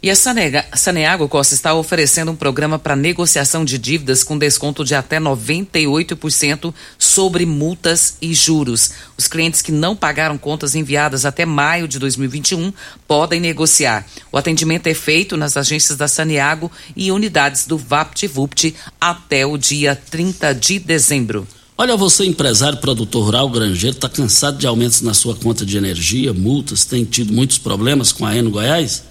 [0.00, 4.94] E a Saneago Costa está oferecendo um programa para negociação de dívidas com desconto de
[4.94, 8.92] até 98% sobre multas e juros.
[9.16, 12.72] Os clientes que não pagaram contas enviadas até maio de 2021
[13.08, 14.06] podem negociar.
[14.30, 19.96] O atendimento é feito nas agências da Saneago e unidades do VaptVupt até o dia
[19.96, 21.44] 30 de dezembro.
[21.76, 26.32] Olha, você empresário, produtor rural, granjeiro, está cansado de aumentos na sua conta de energia,
[26.32, 29.07] multas, tem tido muitos problemas com a Eno Goiás?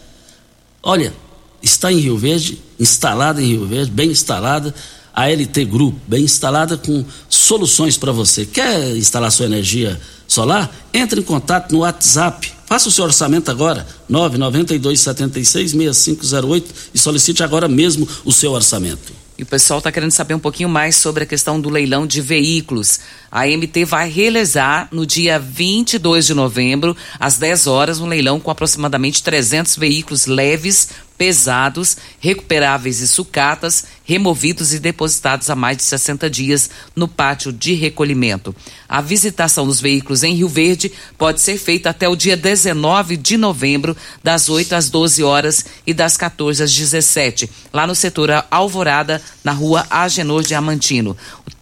[0.81, 1.13] Olha,
[1.61, 4.73] está em Rio Verde, instalada em Rio Verde, bem instalada,
[5.13, 8.45] a LT Group, bem instalada com soluções para você.
[8.45, 10.71] Quer instalar sua energia solar?
[10.93, 12.53] Entre em contato no WhatsApp.
[12.67, 19.16] Faça o seu orçamento agora, 992 76 6508 e solicite agora mesmo o seu orçamento.
[19.37, 22.21] E o pessoal está querendo saber um pouquinho mais sobre a questão do leilão de
[22.21, 22.99] veículos.
[23.31, 28.49] A MT vai realizar no dia 22 de novembro, às 10 horas, um leilão com
[28.49, 36.29] aproximadamente 300 veículos leves pesados, recuperáveis e sucatas, removidos e depositados há mais de 60
[36.29, 38.55] dias no pátio de recolhimento.
[38.87, 43.35] A visitação dos veículos em Rio Verde pode ser feita até o dia 19 de
[43.35, 49.21] novembro, das 8 às 12 horas e das 14 às 17, lá no setor Alvorada,
[49.43, 51.15] na rua Agenor Diamantino.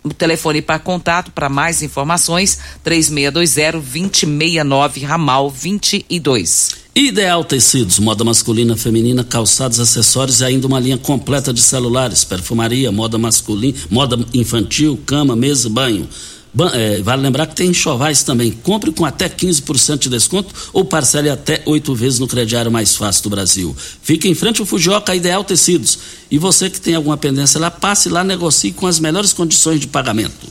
[0.03, 6.85] O telefone para contato para mais informações 3620 2069 ramal 22.
[6.97, 12.91] Ideal Tecidos, moda masculina, feminina, calçados, acessórios e ainda uma linha completa de celulares, perfumaria,
[12.91, 16.07] moda masculina, moda infantil, cama, mesa, banho.
[16.53, 18.49] Ban é, vale lembrar que tem enxovais também.
[18.49, 23.23] Compre com até 15% de desconto ou parcele até oito vezes no crediário mais fácil
[23.23, 23.75] do Brasil.
[24.01, 25.99] Fique em frente ao Fujioka Ideal Tecidos.
[26.31, 29.87] E você que tem alguma pendência lá, passe lá, negocie com as melhores condições de
[29.87, 30.47] pagamento.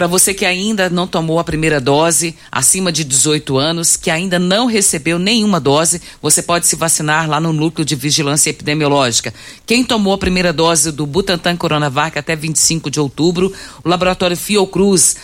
[0.00, 4.38] Para você que ainda não tomou a primeira dose, acima de 18 anos, que ainda
[4.38, 9.34] não recebeu nenhuma dose, você pode se vacinar lá no Núcleo de Vigilância Epidemiológica.
[9.66, 13.52] Quem tomou a primeira dose do Butantan Coronavac até 25 de outubro,
[13.84, 15.16] o laboratório Fiocruz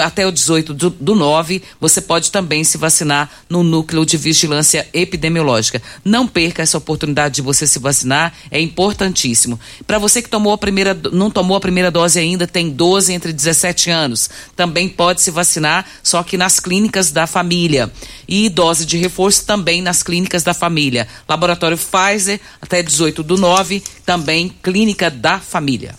[0.00, 4.86] até o 18 do, do 9, você pode também se vacinar no Núcleo de Vigilância
[4.92, 5.82] Epidemiológica.
[6.04, 9.58] Não perca essa oportunidade de você se vacinar, é importantíssimo.
[9.84, 13.32] Para você que tomou a primeira, não tomou a primeira dose ainda, tem 12 entre
[13.32, 14.30] 17 anos anos.
[14.54, 17.90] Também pode se vacinar, só que nas clínicas da família.
[18.28, 21.08] E dose de reforço também nas clínicas da família.
[21.28, 25.94] Laboratório Pfizer, até 18 do 9, também clínica da família.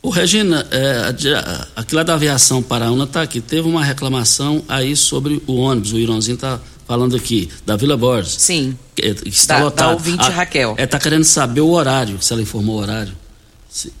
[0.00, 1.14] O Regina, é,
[1.74, 3.40] aqui lá da aviação Paraúna está aqui.
[3.40, 5.92] Teve uma reclamação aí sobre o ônibus.
[5.92, 8.36] O Ironzinho está falando aqui, da Vila Borges.
[8.38, 8.78] Sim.
[8.94, 9.86] Que, que está da, lotado.
[9.88, 10.74] Da ouvinte a, Raquel.
[10.78, 13.12] É, está querendo saber o horário, se ela informou o horário.
[13.68, 13.92] Se,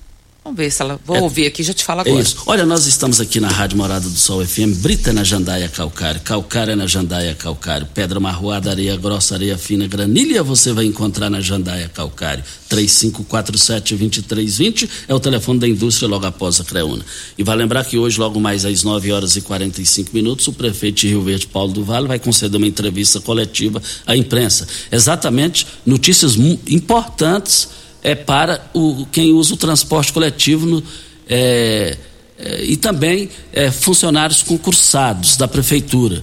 [0.48, 0.98] Vamos ver se ela.
[1.04, 2.18] Vou é, ouvir aqui já te falo agora.
[2.18, 2.38] Isso.
[2.46, 6.74] Olha, nós estamos aqui na Rádio Morada do Sol FM, Brita na Jandaia Calcário, Calcário
[6.74, 11.90] na Jandaia Calcário, Pedra Marroada, Areia Grossa, Areia Fina, Granilha você vai encontrar na Jandaia
[11.92, 12.42] Calcário.
[12.70, 17.04] 3547-2320 é o telefone da indústria logo após a Creuna.
[17.36, 21.00] E vai lembrar que hoje, logo mais às 9 horas e 45 minutos, o prefeito
[21.00, 24.66] de Rio Verde, Paulo do Vale, vai conceder uma entrevista coletiva à imprensa.
[24.90, 26.36] Exatamente notícias
[26.66, 27.68] importantes
[28.02, 30.82] é para o, quem usa o transporte coletivo no,
[31.28, 31.96] é,
[32.38, 36.20] é, e também é, funcionários concursados da prefeitura.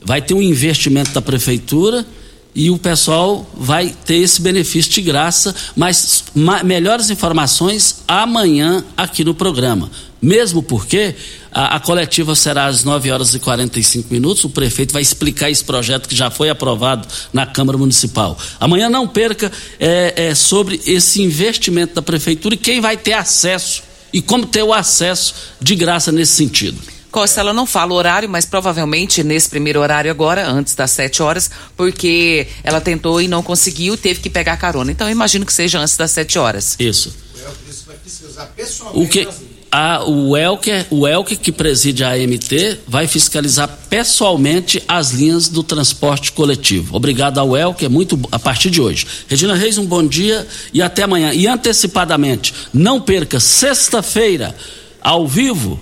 [0.00, 2.06] Vai ter um investimento da prefeitura
[2.54, 9.22] e o pessoal vai ter esse benefício de graça, mas ma melhores informações amanhã aqui
[9.22, 9.90] no programa.
[10.20, 11.14] Mesmo porque
[11.52, 15.62] a, a, coletiva será às 9 horas e 45 minutos, o prefeito vai explicar esse
[15.62, 18.36] projeto que já foi aprovado na Câmara Municipal.
[18.58, 23.84] Amanhã não perca é, é, sobre esse investimento da prefeitura e quem vai ter acesso
[24.12, 26.97] e como ter o acesso de graça nesse sentido.
[27.10, 31.22] Costa, ela não fala o horário, mas provavelmente nesse primeiro horário agora, antes das 7
[31.22, 34.92] horas, porque ela tentou e não conseguiu, teve que pegar carona.
[34.92, 36.76] Então eu imagino que seja antes das 7 horas.
[36.78, 37.14] Isso.
[38.94, 39.26] O que
[39.70, 45.62] a, o Elker, o Elker que preside a AMT vai fiscalizar pessoalmente as linhas do
[45.62, 46.96] transporte coletivo.
[46.96, 49.06] Obrigado ao Elker, muito a partir de hoje.
[49.26, 51.32] Regina Reis, um bom dia e até amanhã.
[51.34, 54.54] E antecipadamente, não perca sexta-feira
[55.00, 55.78] ao vivo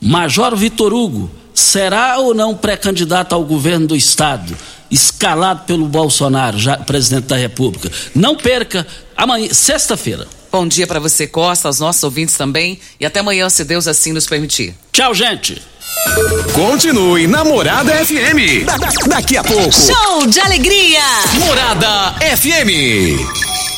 [0.00, 4.56] Major Vitor Hugo será ou não pré-candidato ao governo do estado,
[4.90, 7.90] escalado pelo Bolsonaro, já presidente da República?
[8.14, 8.86] Não perca
[9.16, 10.26] amanhã, sexta-feira.
[10.50, 12.80] Bom dia para você, Costa, aos nossos ouvintes também.
[12.98, 14.74] E até amanhã, se Deus assim nos permitir.
[14.92, 15.60] Tchau, gente.
[16.54, 18.64] Continue Namorada FM.
[18.64, 19.70] Da, da, daqui a pouco.
[19.72, 21.02] Show de alegria.
[21.38, 23.77] Morada FM.